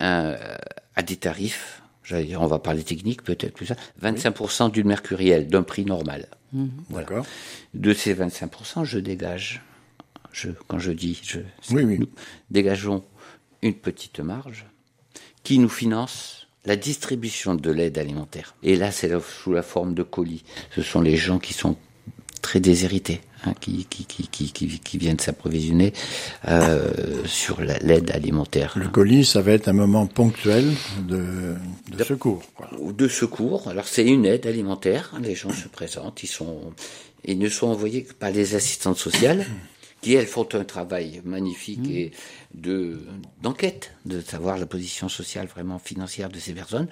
à 0.00 1.02
des 1.06 1.16
tarifs 1.16 1.82
j'allais 2.04 2.24
dire, 2.24 2.40
on 2.40 2.46
va 2.46 2.58
parler 2.58 2.84
technique 2.84 3.22
peut-être 3.22 3.54
plus 3.54 3.66
ça, 3.66 3.76
25% 4.02 4.66
oui. 4.66 4.72
d'une 4.72 4.86
mercurielle, 4.86 5.48
d'un 5.48 5.62
prix 5.62 5.84
normal. 5.84 6.28
Mmh. 6.52 6.68
Voilà. 6.90 7.22
De 7.72 7.92
ces 7.92 8.14
25%, 8.14 8.84
je 8.84 8.98
dégage, 8.98 9.62
je, 10.30 10.50
quand 10.68 10.78
je 10.78 10.92
dis, 10.92 11.20
je, 11.24 11.40
oui, 11.70 11.82
oui. 11.82 11.98
nous 11.98 12.08
dégageons 12.50 13.02
une 13.64 13.74
petite 13.74 14.20
marge 14.20 14.66
qui 15.42 15.58
nous 15.58 15.68
finance 15.68 16.46
la 16.64 16.76
distribution 16.76 17.54
de 17.54 17.70
l'aide 17.70 17.98
alimentaire. 17.98 18.54
Et 18.62 18.76
là, 18.76 18.90
c'est 18.90 19.10
sous 19.20 19.52
la 19.52 19.62
forme 19.62 19.94
de 19.94 20.02
colis. 20.02 20.44
Ce 20.74 20.82
sont 20.82 21.00
les 21.00 21.16
gens 21.16 21.38
qui 21.38 21.52
sont 21.52 21.76
très 22.40 22.60
déshérités, 22.60 23.20
hein, 23.44 23.54
qui, 23.58 23.86
qui, 23.86 24.04
qui, 24.04 24.28
qui, 24.28 24.78
qui, 24.78 24.98
viennent 24.98 25.18
s'approvisionner 25.18 25.94
euh, 26.46 27.24
sur 27.24 27.60
l'aide 27.62 28.10
alimentaire. 28.10 28.74
Le 28.76 28.88
colis, 28.88 29.24
ça 29.24 29.40
va 29.40 29.52
être 29.52 29.68
un 29.68 29.72
moment 29.72 30.06
ponctuel 30.06 30.70
de, 31.08 31.54
de, 31.90 31.96
de 31.96 32.04
secours. 32.04 32.42
Quoi. 32.54 32.70
De 32.92 33.08
secours. 33.08 33.68
Alors 33.68 33.88
c'est 33.88 34.06
une 34.06 34.26
aide 34.26 34.46
alimentaire. 34.46 35.14
Les 35.22 35.34
gens 35.34 35.50
se 35.50 35.68
présentent, 35.68 36.22
ils 36.22 36.28
sont, 36.28 36.74
ils 37.24 37.38
ne 37.38 37.48
sont 37.48 37.68
envoyés 37.68 38.04
que 38.04 38.12
par 38.12 38.30
les 38.30 38.54
assistantes 38.54 38.98
sociales. 38.98 39.46
Qui 40.04 40.12
elles 40.12 40.26
font 40.26 40.46
un 40.52 40.64
travail 40.64 41.22
magnifique 41.24 41.86
mmh. 41.86 41.90
et 41.90 42.10
de 42.52 43.00
d'enquête, 43.40 43.92
de 44.04 44.20
savoir 44.20 44.58
la 44.58 44.66
position 44.66 45.08
sociale 45.08 45.46
vraiment 45.46 45.78
financière 45.78 46.28
de 46.28 46.38
ces 46.38 46.52
personnes, 46.52 46.88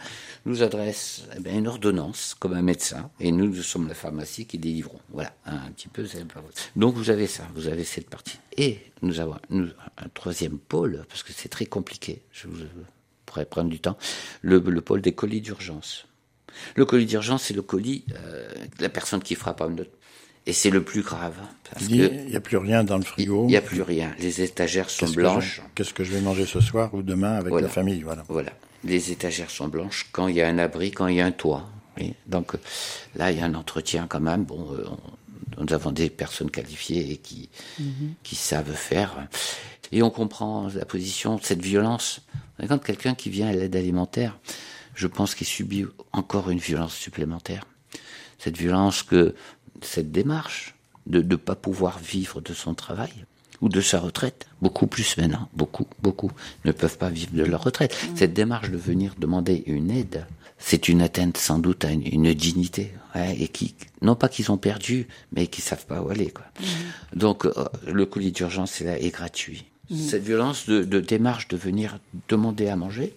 nous 0.46 0.62
adresse 0.62 1.26
eh 1.36 1.40
bien, 1.40 1.58
une 1.58 1.68
ordonnance 1.68 2.34
comme 2.38 2.54
un 2.54 2.62
médecin 2.62 3.10
et 3.20 3.30
nous, 3.30 3.48
nous 3.48 3.62
sommes 3.62 3.86
la 3.86 3.92
pharmacie 3.92 4.46
qui 4.46 4.56
délivrons. 4.56 5.00
Voilà, 5.10 5.34
un, 5.44 5.70
petit 5.72 5.88
peu. 5.88 6.06
Donc 6.74 6.94
vous 6.94 7.10
avez 7.10 7.26
ça, 7.26 7.46
vous 7.54 7.68
avez 7.68 7.84
cette 7.84 8.08
partie. 8.08 8.38
Et 8.56 8.78
nous 9.02 9.20
avons 9.20 9.36
nous, 9.50 9.68
un 9.98 10.08
troisième 10.14 10.56
pôle 10.56 11.04
parce 11.10 11.22
que 11.22 11.34
c'est 11.34 11.50
très 11.50 11.66
compliqué. 11.66 12.22
Je 12.32 12.48
vous 12.48 12.64
pourrais 13.26 13.44
prendre 13.44 13.68
du 13.68 13.78
temps. 13.78 13.98
Le, 14.40 14.58
le 14.58 14.80
pôle 14.80 15.02
des 15.02 15.12
colis 15.12 15.42
d'urgence. 15.42 16.06
Le 16.76 16.86
colis 16.86 17.04
d'urgence, 17.04 17.42
c'est 17.42 17.54
le 17.54 17.62
colis 17.62 18.06
euh, 18.14 18.48
de 18.78 18.82
la 18.82 18.88
personne 18.88 19.22
qui 19.22 19.34
frappe 19.34 19.60
à 19.60 19.68
notre 19.68 19.90
et 20.46 20.52
c'est 20.52 20.70
le 20.70 20.82
plus 20.82 21.02
grave. 21.02 21.34
Parce 21.72 21.86
il 21.88 22.26
n'y 22.26 22.36
a 22.36 22.40
plus 22.40 22.56
rien 22.56 22.84
dans 22.84 22.98
le 22.98 23.04
frigo. 23.04 23.44
Il 23.44 23.48
n'y 23.48 23.56
a 23.56 23.62
plus 23.62 23.82
rien. 23.82 24.14
Les 24.18 24.42
étagères 24.42 24.90
sont 24.90 25.08
blanches. 25.08 25.62
Qu'est-ce 25.74 25.94
que 25.94 26.04
je 26.04 26.12
vais 26.12 26.20
manger 26.20 26.46
ce 26.46 26.60
soir 26.60 26.92
ou 26.94 27.02
demain 27.02 27.34
avec 27.34 27.50
voilà. 27.50 27.68
la 27.68 27.72
famille 27.72 28.02
Voilà. 28.02 28.24
Voilà. 28.28 28.52
Les 28.84 29.12
étagères 29.12 29.50
sont 29.50 29.68
blanches 29.68 30.08
quand 30.10 30.26
il 30.28 30.36
y 30.36 30.42
a 30.42 30.48
un 30.48 30.58
abri, 30.58 30.90
quand 30.90 31.06
il 31.06 31.16
y 31.16 31.20
a 31.20 31.26
un 31.26 31.32
toit. 31.32 31.68
Oui. 31.98 32.14
Donc 32.26 32.54
là, 33.14 33.30
il 33.30 33.38
y 33.38 33.40
a 33.40 33.44
un 33.44 33.54
entretien 33.54 34.06
quand 34.08 34.20
même. 34.20 34.44
Bon, 34.44 34.66
euh, 34.72 34.84
Nous 35.58 35.72
avons 35.72 35.92
des 35.92 36.10
personnes 36.10 36.50
qualifiées 36.50 37.12
et 37.12 37.16
qui, 37.18 37.48
qui 38.22 38.34
savent 38.34 38.72
faire. 38.72 39.28
Et 39.92 40.02
on 40.02 40.10
comprend 40.10 40.68
la 40.74 40.84
position, 40.84 41.38
cette 41.40 41.62
violence. 41.62 42.22
Quand 42.66 42.78
quelqu'un 42.78 43.14
qui 43.14 43.30
vient 43.30 43.48
à 43.48 43.52
l'aide 43.52 43.76
alimentaire, 43.76 44.38
je 44.94 45.06
pense 45.06 45.34
qu'il 45.34 45.46
subit 45.46 45.84
encore 46.12 46.50
une 46.50 46.58
violence 46.58 46.94
supplémentaire. 46.94 47.64
Cette 48.38 48.56
violence 48.56 49.02
que, 49.02 49.34
cette 49.80 50.12
démarche 50.12 50.74
de 51.06 51.20
ne 51.22 51.36
pas 51.36 51.54
pouvoir 51.56 51.98
vivre 51.98 52.40
de 52.40 52.54
son 52.54 52.74
travail 52.74 53.12
ou 53.60 53.68
de 53.68 53.80
sa 53.80 54.00
retraite, 54.00 54.46
beaucoup 54.60 54.86
plus 54.86 55.16
maintenant, 55.16 55.48
beaucoup, 55.54 55.86
beaucoup, 56.02 56.32
ne 56.64 56.72
peuvent 56.72 56.98
pas 56.98 57.08
vivre 57.10 57.30
de 57.32 57.44
leur 57.44 57.62
retraite. 57.62 57.96
Cette 58.16 58.34
démarche 58.34 58.70
de 58.70 58.76
venir 58.76 59.14
demander 59.18 59.62
une 59.66 59.90
aide, 59.90 60.26
c'est 60.58 60.88
une 60.88 61.00
atteinte 61.00 61.36
sans 61.36 61.58
doute 61.60 61.84
à 61.84 61.90
une, 61.92 62.04
une 62.06 62.34
dignité, 62.34 62.92
ouais, 63.14 63.36
et 63.40 63.48
qui, 63.48 63.74
non 64.00 64.14
pas 64.16 64.28
qu'ils 64.28 64.50
ont 64.50 64.56
perdu, 64.58 65.06
mais 65.32 65.46
qui 65.46 65.60
savent 65.60 65.86
pas 65.86 66.02
où 66.02 66.08
aller. 66.10 66.30
Quoi. 66.30 66.44
Donc 67.14 67.44
euh, 67.46 67.52
le 67.86 68.04
colis 68.06 68.32
d'urgence 68.32 68.80
est 68.80 68.84
là 68.84 68.98
est 68.98 69.10
gratuit. 69.10 69.64
Cette 69.94 70.22
violence 70.24 70.66
de, 70.66 70.84
de 70.84 71.00
démarche 71.00 71.48
de 71.48 71.56
venir 71.56 71.98
demander 72.28 72.68
à 72.68 72.76
manger, 72.76 73.14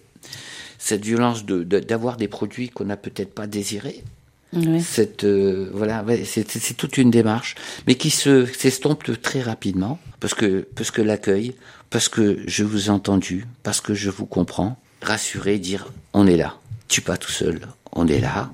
cette 0.78 1.04
violence 1.04 1.44
de 1.44 1.62
de- 1.64 1.80
d'avoir 1.80 2.16
des 2.18 2.28
produits 2.28 2.68
qu'on 2.68 2.84
n'a 2.84 2.96
peut-être 2.96 3.34
pas 3.34 3.46
désirés, 3.46 4.04
Oui. 4.52 4.80
cette 4.80 5.24
euh, 5.24 5.68
voilà 5.72 6.04
c'est 6.24 6.74
toute 6.76 6.98
une 6.98 7.10
démarche 7.10 7.56
mais 7.86 7.96
qui 7.96 8.10
se 8.10 8.46
s'estompe 8.46 9.20
très 9.20 9.42
rapidement 9.42 9.98
parce 10.20 10.34
que 10.34 10.66
parce 10.74 10.90
que 10.92 11.02
l'accueil 11.02 11.54
parce 11.90 12.08
que 12.08 12.38
je 12.46 12.62
vous 12.62 12.86
ai 12.86 12.90
entendu 12.90 13.46
parce 13.64 13.80
que 13.80 13.92
je 13.92 14.08
vous 14.08 14.24
comprends 14.26 14.78
rassurer 15.02 15.58
dire 15.58 15.88
on 16.14 16.26
est 16.26 16.36
là 16.36 16.56
tu 16.88 17.00
es 17.00 17.04
pas 17.04 17.16
tout 17.16 17.32
seul 17.32 17.60
on 17.92 18.06
est 18.06 18.20
là 18.20 18.52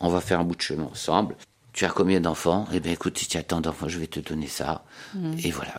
on 0.00 0.08
va 0.08 0.20
faire 0.22 0.40
un 0.40 0.44
bout 0.44 0.56
de 0.56 0.62
chemin 0.62 0.84
ensemble 0.84 1.36
tu 1.76 1.84
as 1.84 1.90
combien 1.90 2.22
d'enfants? 2.22 2.66
Eh 2.72 2.80
bien, 2.80 2.92
écoute, 2.92 3.18
si 3.18 3.28
tu 3.28 3.36
as 3.36 3.42
tant 3.42 3.60
d'enfants, 3.60 3.86
je 3.86 3.98
vais 3.98 4.06
te 4.06 4.18
donner 4.18 4.46
ça. 4.46 4.82
Et 5.44 5.50
voilà, 5.50 5.74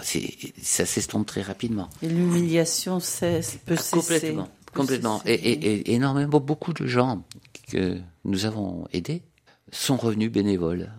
ça 0.62 0.86
s'estompe 0.86 1.26
très 1.26 1.42
rapidement. 1.42 1.90
Et 2.04 2.08
l'humiliation 2.08 3.00
cesse, 3.00 3.58
peut 3.66 3.76
cesser. 3.76 3.98
Complètement. 3.98 4.44
peut 4.44 4.80
Complètement. 4.80 5.20
cesser. 5.22 5.34
Et, 5.34 5.52
et, 5.54 5.74
et 5.90 5.94
énormément, 5.96 6.40
beaucoup 6.40 6.72
de 6.74 6.86
gens 6.86 7.24
que 7.72 7.98
nous 8.26 8.46
avons 8.46 8.88
aidés 8.94 9.24
sont 9.72 9.98
revenus 9.98 10.32
bénévoles. 10.32 10.90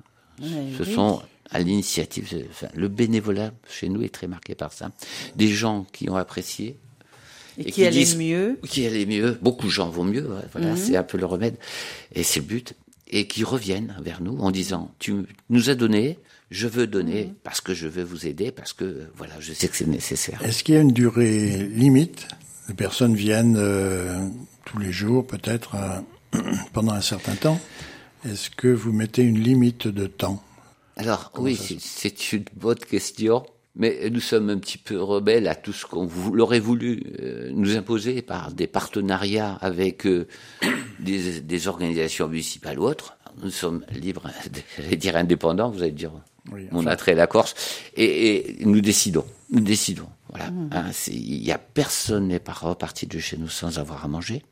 Ouais, 0.40 0.48
Ce 0.78 0.82
oui. 0.84 0.94
sont 0.94 1.22
à 1.50 1.58
l'initiative, 1.60 2.28
enfin, 2.50 2.68
le 2.74 2.88
bénévolat 2.88 3.52
chez 3.68 3.88
nous 3.88 4.02
est 4.02 4.12
très 4.14 4.26
marqué 4.28 4.54
par 4.54 4.72
ça. 4.72 4.90
Des 5.36 5.48
gens 5.48 5.86
qui 5.92 6.10
ont 6.10 6.16
apprécié, 6.16 6.76
Et, 7.56 7.62
et 7.62 7.64
qui 7.66 7.72
qui 7.72 7.84
allait 7.86 7.96
disent- 7.98 8.16
mieux. 8.18 8.58
qui 8.68 8.86
allaient 8.86 9.06
mieux, 9.06 9.38
beaucoup 9.40 9.66
de 9.66 9.70
gens 9.72 9.88
vont 9.88 10.04
mieux, 10.04 10.28
voilà, 10.52 10.72
Mhm. 10.72 10.76
c'est 10.76 10.96
un 10.96 11.02
peu 11.02 11.16
le 11.18 11.24
remède, 11.26 11.56
et 12.14 12.22
c'est 12.22 12.40
le 12.40 12.46
but, 12.46 12.74
et 13.10 13.26
qui 13.26 13.44
reviennent 13.44 13.96
vers 14.02 14.20
nous 14.22 14.38
en 14.38 14.50
disant, 14.50 14.92
tu 14.98 15.14
nous 15.48 15.70
as 15.70 15.74
donné, 15.74 16.18
je 16.50 16.68
veux 16.68 16.86
donner 16.86 17.24
Mhm. 17.26 17.34
parce 17.42 17.62
que 17.62 17.72
je 17.72 17.88
veux 17.88 18.04
vous 18.04 18.26
aider, 18.26 18.52
parce 18.52 18.74
que 18.74 19.08
voilà, 19.16 19.32
je 19.40 19.54
sais 19.54 19.68
que 19.68 19.76
c'est 19.76 19.86
nécessaire. 19.88 20.40
Est-ce 20.44 20.62
qu'il 20.62 20.74
y 20.74 20.78
a 20.78 20.82
une 20.82 20.92
durée 20.92 21.66
limite? 21.74 22.28
Les 22.68 22.74
personnes 22.74 23.14
viennent 23.14 23.56
euh, 23.56 24.18
tous 24.66 24.78
les 24.78 24.92
jours, 24.92 25.26
peut-être, 25.26 25.74
euh, 25.76 26.40
pendant 26.74 26.92
un 26.92 27.00
certain 27.00 27.34
temps? 27.34 27.58
Est-ce 28.24 28.50
que 28.50 28.68
vous 28.68 28.92
mettez 28.92 29.22
une 29.22 29.38
limite 29.38 29.86
de 29.88 30.06
temps? 30.06 30.42
Alors 30.96 31.30
oui, 31.38 31.56
c'est- 31.56 32.32
une 32.32 32.44
bonne 32.56 32.78
question. 32.78 33.46
Mais 33.76 34.10
nous 34.10 34.18
sommes 34.18 34.50
un 34.50 34.58
petit 34.58 34.78
peu 34.78 35.00
rebelles 35.00 35.46
à 35.46 35.54
tout 35.54 35.72
ce 35.72 35.86
qu'on 35.86 36.10
l'aurait 36.32 36.58
voulu 36.58 37.04
euh, 37.20 37.50
nous 37.54 37.76
imposer 37.76 38.22
par 38.22 38.50
des 38.50 38.66
partenariats 38.66 39.54
avec 39.60 40.04
euh, 40.04 40.26
des, 40.98 41.40
des 41.40 41.68
organisations 41.68 42.26
municipales 42.26 42.80
ou 42.80 42.84
autres. 42.84 43.16
Nous 43.40 43.50
sommes 43.50 43.84
libres, 43.92 44.28
j'allais 44.78 44.96
dire 44.96 45.14
indépendants, 45.16 45.70
vous 45.70 45.82
allez 45.82 45.92
dire 45.92 46.10
Oui, 46.50 46.66
mon 46.72 46.80
enfin- 46.80 46.90
attrait 46.90 47.12
à 47.12 47.16
la 47.16 47.26
Corse, 47.28 47.54
et, 47.94 48.60
et 48.62 48.64
nous 48.64 48.80
décidons, 48.80 49.24
nous 49.50 49.60
décidons. 49.60 50.08
Voilà, 50.30 50.46
Hein, 50.72 50.86
c'est- 50.92 51.12
il 51.14 51.44
y 51.44 51.52
a 51.52 51.58
personne 51.58 52.26
n'est 52.28 52.40
par- 52.40 52.62
reparti 52.62 53.06
de 53.06 53.20
chez 53.20 53.36
nous 53.36 53.48
sans 53.48 53.78
avoir 53.78 54.04
à 54.04 54.08
manger. 54.08 54.42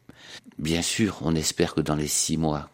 Bien 0.60 0.82
sûr, 0.82 1.18
on 1.22 1.34
espère 1.34 1.74
que 1.74 1.80
dans 1.80 1.96
les 1.96 2.06
six 2.06 2.36
mois, 2.36 2.70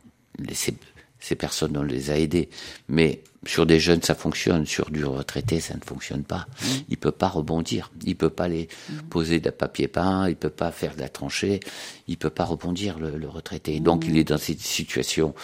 ces, 0.53 0.75
ces 1.21 1.35
personnes, 1.35 1.77
on 1.77 1.83
les 1.83 2.11
a 2.11 2.18
aidées. 2.18 2.49
Mais 2.88 3.23
sur 3.47 3.66
des 3.66 3.81
jeunes, 3.81 4.03
ça 4.03 4.14
fonctionne. 4.14 4.66
Sur 4.66 4.90
du 4.90 5.05
retraité, 5.05 5.61
ça 5.61 5.75
ne 5.75 5.81
fonctionne 5.81 6.25
pas. 6.25 6.47
Il 6.88 6.97
peut 6.97 7.12
pas 7.12 7.29
rebondir. 7.29 7.90
Il 8.05 8.16
peut 8.16 8.31
pas 8.31 8.49
les 8.49 8.68
poser 9.11 9.40
de 9.40 9.51
papier 9.51 9.88
peint. 9.88 10.29
Il 10.29 10.37
peut 10.37 10.51
pas 10.51 10.73
faire 10.73 10.95
de 10.95 11.01
la 11.01 11.09
tranchée. 11.09 11.61
Il 12.09 12.16
peut 12.16 12.31
pas 12.31 12.45
rebondir, 12.45 12.99
le, 12.99 13.16
le 13.16 13.29
retraité. 13.29 13.81
Donc, 13.81 14.05
il 14.07 14.16
est 14.16 14.25
dans 14.25 14.38
cette 14.38 14.61
situation 14.61 15.35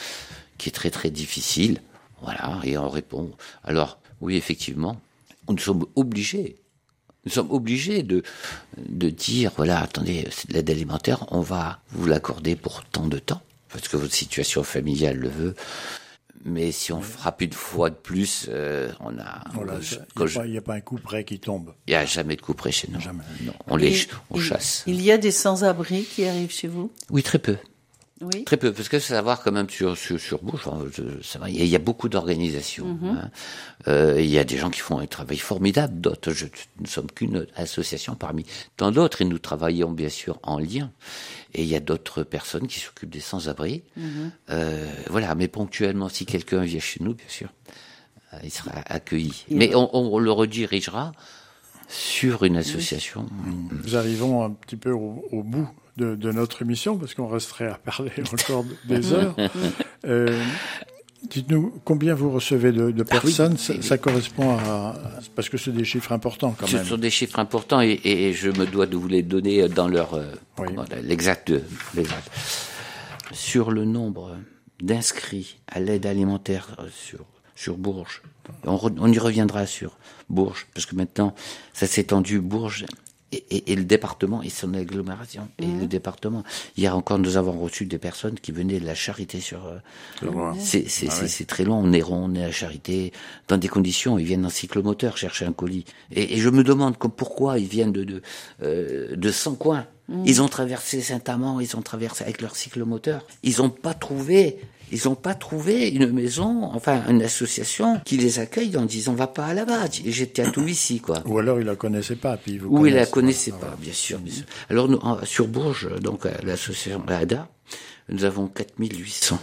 qui 0.59 0.69
est 0.69 0.73
très, 0.73 0.91
très 0.91 1.11
difficile. 1.11 1.81
Voilà. 2.23 2.59
Et 2.65 2.77
on 2.77 2.89
répond. 2.89 3.31
Alors, 3.65 4.01
oui, 4.21 4.37
effectivement, 4.37 5.01
nous 5.49 5.59
sommes 5.59 5.87
obligés 5.95 6.57
nous 7.25 7.35
sommes 7.35 7.51
obligés 7.51 8.03
de, 8.03 8.23
de 8.79 9.11
dire, 9.11 9.53
voilà, 9.57 9.83
attendez, 9.83 10.27
c'est 10.31 10.49
de 10.49 10.55
l'aide 10.55 10.71
alimentaire, 10.71 11.27
on 11.31 11.43
va 11.43 11.81
vous 11.91 12.07
l'accorder 12.07 12.57
pour 12.57 12.85
tant 12.85 13.07
de 13.07 13.19
temps, 13.19 13.43
parce 13.73 13.89
que 13.89 13.97
votre 13.97 14.15
situation 14.15 14.63
familiale 14.63 15.17
le 15.17 15.29
veut. 15.29 15.55
Mais 16.45 16.71
si 16.71 16.93
on 16.93 17.03
frappe 17.03 17.43
une 17.43 17.53
fois 17.53 17.91
de 17.91 17.97
plus, 17.97 18.47
euh, 18.49 18.91
on 19.01 19.19
a, 19.19 19.43
Il 19.51 19.53
quand 20.15 20.25
n'y 20.25 20.33
a, 20.33 20.35
pas- 20.39 20.47
il 20.47 20.53
y 20.55 20.59
a 20.59 20.63
pas 20.63 20.75
un 20.75 20.81
coup 20.81 20.97
près 20.97 21.25
qui 21.25 21.41
tombe. 21.41 21.75
il 21.87 21.91
n'y 21.91 21.97
a 21.97 22.05
jamais 22.07 22.37
de 22.37 22.41
coup 22.41 22.55
près 22.55 22.71
chez 22.71 22.89
nous. 22.93 23.01
Jamais. 23.01 23.25
Non, 23.43 23.53
on 23.67 23.75
les, 23.77 24.03
Et- 24.03 24.07
on 24.31 24.39
chasse. 24.39 24.85
Il 24.87 25.03
y 25.03 25.11
a 25.11 25.19
des 25.19 25.33
sans-abri 25.33 26.05
qui 26.05 26.25
arrivent 26.27 26.53
chez 26.53 26.69
vous? 26.69 26.93
Oui, 27.11 27.25
très 27.25 27.41
peu. 27.41 27.57
Oui. 28.21 28.43
Très 28.45 28.57
peu, 28.57 28.73
parce 28.73 28.89
que 28.89 28.99
c'est 28.99 29.15
savoir 29.15 29.43
quand 29.43 29.53
même 29.53 29.71
sur 29.71 29.97
sur, 29.97 30.19
sur 30.19 30.43
Bourges, 30.43 30.67
enfin, 30.67 30.85
je- 30.93 31.23
ça 31.23 31.39
va, 31.39 31.49
il 31.49 31.57
y, 31.57 31.61
a- 31.61 31.65
il 31.65 31.71
y 31.71 31.77
a 31.77 31.79
beaucoup 31.79 32.09
d'organisations. 32.09 32.99
hein. 33.05 33.31
Euh, 33.87 34.21
il 34.21 34.29
y 34.29 34.39
a 34.39 34.45
des 34.45 34.57
gens 34.57 34.71
qui 34.71 34.81
font 34.81 34.99
un 34.99 35.07
travail 35.07 35.39
formidable, 35.39 36.01
d'autres. 36.01 36.31
Nous 36.33 36.83
ne 36.83 36.89
sommes 36.89 37.11
qu'une 37.11 37.47
association 37.55 38.17
parmi 38.17 38.45
tant 38.77 38.91
d'autres, 38.91 39.23
et 39.23 39.25
nous 39.25 39.39
travaillons 39.39 39.93
bien 39.93 40.09
sûr 40.09 40.41
en 40.43 40.59
lien. 40.59 40.91
Et 41.55 41.63
il 41.63 41.69
y 41.69 41.77
a 41.77 41.81
d'autres 41.81 42.25
personnes 42.25 42.67
qui 42.67 42.81
s'occupent 42.81 43.11
des 43.11 43.21
sans-abri. 43.21 43.85
Euh, 44.51 44.87
voilà, 45.09 45.35
mais 45.37 45.47
ponctuellement, 45.47 46.09
si 46.09 46.27
quelqu'un 46.27 46.63
vient 46.63 46.81
chez 46.81 47.01
nous, 47.03 47.15
bien 47.15 47.29
sûr, 47.29 47.49
euh, 48.35 48.39
il 48.43 48.51
sera 48.51 48.73
accueilli. 48.87 49.45
Mais 49.51 49.75
on, 49.77 49.95
on 49.95 50.19
le 50.19 50.33
redirigera 50.33 51.13
sur 51.89 52.43
une 52.45 52.57
association. 52.57 53.27
Nous 53.85 53.97
arrivons 53.97 54.45
un 54.45 54.51
petit 54.51 54.77
peu 54.77 54.91
au, 54.91 55.25
au 55.31 55.43
bout 55.45 55.69
de, 55.99 56.15
de 56.15 56.33
notre 56.33 56.63
émission, 56.63 56.97
parce 56.97 57.13
qu'on 57.15 57.29
resterait 57.29 57.69
à 57.69 57.75
parler 57.75 58.13
encore 58.33 58.65
des 58.87 59.13
heures. 59.13 59.35
Euh, 60.07 60.41
Dites-nous, 61.29 61.81
combien 61.85 62.15
vous 62.15 62.31
recevez 62.31 62.71
de, 62.71 62.93
de 62.93 63.03
Ah 63.11 63.15
oui, 63.17 63.21
personnes 63.35 63.57
ça, 63.59 63.99
correspond 63.99 64.57
à... 64.57 64.95
Parce 65.35 65.49
que 65.49 65.59
c'est 65.59 65.73
des 65.73 65.85
chiffres 65.85 66.13
importants 66.13 66.55
quand 66.57 66.69
Ce 66.69 66.77
même. 66.77 66.87
sont 66.87 66.97
des 66.97 67.11
chiffres 67.11 67.41
importants 67.41 67.81
et, 67.83 67.99
et 68.05 68.33
je 68.33 68.49
me 68.51 68.65
dois 68.65 68.87
de 68.87 68.97
vous 68.97 69.09
les 69.09 69.25
donner 69.25 69.69
dans 69.69 69.89
leur 69.89 70.15
euh, 70.15 70.27
Oui. 70.59 70.69
l'exact 71.03 71.53
sur 73.33 73.71
le 73.73 73.85
nombre 73.85 74.37
d'inscrits 74.81 75.59
à 75.67 75.81
l'aide 75.81 76.07
alimentaire 76.07 76.77
euh, 76.79 76.87
sur 76.95 77.25
sur 77.57 77.77
Bourges. 77.77 78.23
On, 78.65 78.77
re- 78.77 78.95
on 79.01 79.11
y 79.13 79.19
reviendra 79.19 79.67
sur 79.67 79.99
Bourges 80.31 80.69
parce 80.73 80.87
que 80.87 80.95
maintenant 80.95 81.35
ça 81.73 81.89
s'est 81.89 82.03
étendu 82.03 82.41
Bourges 82.41 82.87
et, 83.33 83.45
et- 83.51 83.73
et 83.73 83.77
le 83.77 83.85
département 83.85 84.43
et 84.43 84.49
son 84.51 84.73
agglomération 84.75 85.49
et 85.59 85.67
le 85.67 85.87
département. 85.87 86.45
Hier 86.77 86.97
encore, 86.97 87.19
nous 87.19 87.37
avons 87.37 87.53
reçu 87.59 87.85
des 87.87 87.99
personnes 87.99 88.37
qui 88.41 88.53
venaient 88.53 88.81
de 88.81 88.87
la 88.87 88.95
charité 88.95 89.41
sur. 89.41 89.67
euh, 89.67 89.77
c'est 90.59 90.89
c'est 90.89 91.07
c'est- 91.11 91.29
c'est 91.29 91.45
très 91.45 91.65
loin. 91.65 91.77
On 91.77 91.93
est 91.93 92.03
rond, 92.03 92.31
on 92.31 92.35
est 92.35 92.45
à 92.45 92.51
charité, 92.53 93.13
dans 93.49 93.59
des 93.59 93.69
conditions. 93.69 94.19
Ils 94.19 94.25
viennent 94.25 94.47
en 94.47 94.51
cyclomoteur 94.51 95.17
chercher 95.19 95.45
un 95.45 95.53
colis. 95.53 95.85
Et, 96.11 96.35
et 96.35 96.39
je 96.39 96.49
me 96.49 96.63
demande 96.65 96.97
comme 96.97 97.11
pourquoi 97.13 97.59
ils 97.59 97.67
viennent 97.69 97.93
de 97.93 98.05
de 98.05 98.23
euh, 98.63 99.15
de 99.17 99.31
100 99.31 99.55
coins. 99.57 99.87
Ils 100.25 100.41
ont 100.41 100.49
traversé 100.49 101.03
Saint-Amand, 101.03 101.61
ils 101.61 101.77
ont 101.77 101.83
traversé 101.83 102.25
avec 102.25 102.41
leur 102.41 102.57
cyclomoteur. 102.57 103.27
Ils 103.43 103.59
n'ont 103.59 103.69
pas 103.71 103.93
trouvé. 103.95 104.59
Ils 104.91 105.03
n'ont 105.05 105.15
pas 105.17 105.35
trouvé 105.35 105.89
une 105.91 106.11
maison, 106.13 106.65
enfin 106.73 107.03
une 107.11 107.21
association 107.23 108.01
qui 108.07 108.17
les 108.17 108.39
accueille 108.39 108.75
en 108.79 108.87
disant 108.87 109.13
va 109.13 109.27
pas 109.27 109.53
là-bas. 109.53 109.85
J'étais 110.07 110.41
à 110.41 110.51
tout 110.51 110.67
ici 110.67 111.01
quoi. 111.01 111.23
Ou 111.27 111.39
alors 111.39 111.61
ils 111.61 111.67
la 111.67 111.77
connaissaient 111.77 112.17
pas, 112.17 112.39
puis 112.39 112.57
vous 112.57 112.69
Ou 112.75 112.87
ils 112.87 112.95
la 112.95 113.05
connaissaient 113.05 113.51
pas, 113.53 113.77
bien 113.79 113.93
sûr, 113.93 114.19
bien 114.19 114.33
sûr. 114.33 114.45
Alors, 114.71 114.89
nous, 114.89 114.97
en- 115.03 115.23
sur 115.27 115.47
Bourges, 115.47 115.91
donc 116.01 116.25
à 116.25 116.41
l'association 116.43 117.05
ADA, 117.07 117.51
nous 118.09 118.25
avons 118.25 118.49
4800, 118.49 119.39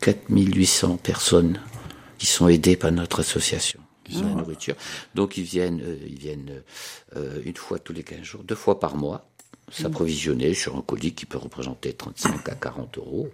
4800 0.00 0.96
personnes 0.96 1.60
qui 2.18 2.26
sont 2.26 2.48
aidées 2.48 2.76
par 2.76 2.90
notre 2.90 3.20
association. 3.20 3.78
Qui 4.02 4.16
sont 4.16 4.24
la 4.24 4.34
nourriture. 4.34 4.74
Donc, 5.14 5.36
ils 5.38 5.44
viennent, 5.44 5.80
euh, 5.80 5.96
ils 6.04 6.18
viennent 6.18 6.62
euh, 7.14 7.40
une 7.44 7.54
fois 7.56 7.78
tous 7.78 7.92
les 7.92 8.02
15 8.02 8.22
jours, 8.22 8.42
deux 8.42 8.56
fois 8.56 8.80
par 8.80 8.96
mois, 8.96 9.29
s'approvisionner 9.70 10.54
sur 10.54 10.76
un 10.76 10.82
colis 10.82 11.12
qui 11.14 11.26
peut 11.26 11.38
représenter 11.38 11.92
35 11.92 12.48
à 12.48 12.54
40 12.54 12.98
euros. 12.98 13.28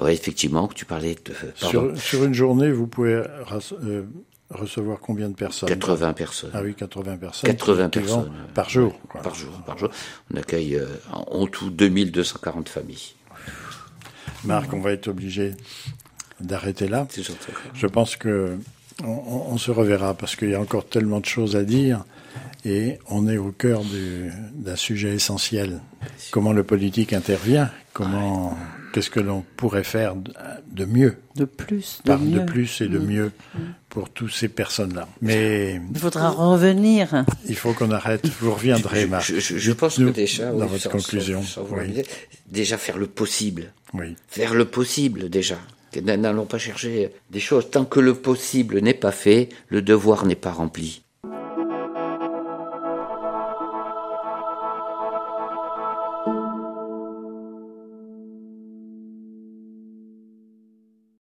Ouais, 0.00 0.14
effectivement, 0.14 0.68
que 0.68 0.74
tu 0.74 0.84
parlais 0.84 1.14
de 1.14 1.32
pardon, 1.60 1.94
Sur, 1.94 2.00
sur 2.00 2.24
une 2.24 2.34
journée, 2.34 2.72
vous 2.72 2.86
pouvez 2.86 3.12
euh, 3.14 4.02
recevoir 4.50 4.98
combien 5.00 5.28
de 5.28 5.34
personnes? 5.34 5.68
80 5.68 6.12
personnes. 6.14 6.50
Ah 6.54 6.62
oui, 6.62 6.74
80 6.74 7.16
personnes. 7.18 7.50
80 7.50 7.88
qui- 7.90 8.00
qui 8.00 8.06
vont 8.06 8.22
personnes. 8.22 8.32
Par 8.54 8.70
jour. 8.70 8.98
quoi. 9.08 9.20
Par 9.22 9.34
jour, 9.34 9.52
par 9.66 9.78
jour. 9.78 9.90
On 10.32 10.36
accueille 10.38 10.76
euh, 10.76 10.86
en 11.12 11.46
tout 11.46 11.70
2240 11.70 12.68
familles. 12.68 13.14
Marc, 14.44 14.72
on 14.72 14.80
va 14.80 14.92
être 14.92 15.08
obligé 15.08 15.52
d'arrêter 16.40 16.88
là. 16.88 17.06
Je 17.74 17.86
pense 17.86 18.16
que 18.16 18.58
On, 19.04 19.52
on 19.52 19.58
se 19.58 19.70
reverra 19.70 20.14
parce 20.14 20.36
qu'il 20.36 20.50
y 20.50 20.54
a 20.54 20.60
encore 20.60 20.86
tellement 20.86 21.20
de 21.20 21.26
choses 21.26 21.56
à 21.56 21.64
dire 21.64 22.04
et 22.64 22.98
on 23.08 23.28
est 23.28 23.38
au 23.38 23.50
cœur 23.50 23.82
du- 23.82 24.30
d'un 24.54 24.76
sujet 24.76 25.14
essentiel. 25.14 25.80
Comment 26.30 26.52
le 26.52 26.62
politique 26.62 27.12
intervient 27.12 27.70
Comment 27.92 28.56
Qu'est-ce 28.92 29.10
que 29.10 29.20
l'on 29.20 29.42
pourrait 29.56 29.84
faire 29.84 30.14
de, 30.16 30.32
de 30.70 30.84
mieux, 30.84 31.16
De 31.34 31.46
plus, 31.46 32.00
de 32.04 32.08
par 32.10 32.18
mieux. 32.20 32.40
de 32.40 32.44
plus 32.44 32.80
et 32.82 32.88
de 32.88 32.98
Mm. 32.98 33.06
mieux 33.06 33.32
pour 33.88 34.10
toutes 34.10 34.32
ces 34.32 34.48
personnes-là 34.48 35.08
Mais 35.22 35.80
Il 35.94 35.98
faudra 35.98 36.28
revenir. 36.30 37.24
il 37.48 37.56
faut 37.56 37.72
qu'on 37.72 37.90
arrête. 37.90 38.26
Vous 38.40 38.52
reviendrez, 38.52 39.06
Marc. 39.06 39.24
Je, 39.26 39.40
je- 39.40 39.56
je 39.58 39.72
pense 39.72 39.96
que 39.96 40.10
déjà, 40.10 40.52
dans 40.52 40.60
oui, 40.64 40.66
votre 40.72 40.82
sans- 40.82 40.90
conclusion, 40.90 41.42
sans- 41.42 41.48
sans 41.48 41.62
vouloir 41.64 41.86
oui. 41.86 41.92
dire, 41.94 42.04
déjà 42.50 42.76
faire 42.76 42.98
le 42.98 43.06
possible. 43.06 43.72
Oui. 43.94 44.14
Faire 44.28 44.54
le 44.54 44.66
possible 44.66 45.28
déjà. 45.30 45.56
N'allons 46.00 46.46
pas 46.46 46.58
chercher 46.58 47.10
des 47.30 47.40
choses. 47.40 47.70
Tant 47.70 47.84
que 47.84 48.00
le 48.00 48.14
possible 48.14 48.80
n'est 48.80 48.94
pas 48.94 49.12
fait, 49.12 49.48
le 49.68 49.82
devoir 49.82 50.24
n'est 50.24 50.34
pas 50.34 50.52
rempli. 50.52 51.01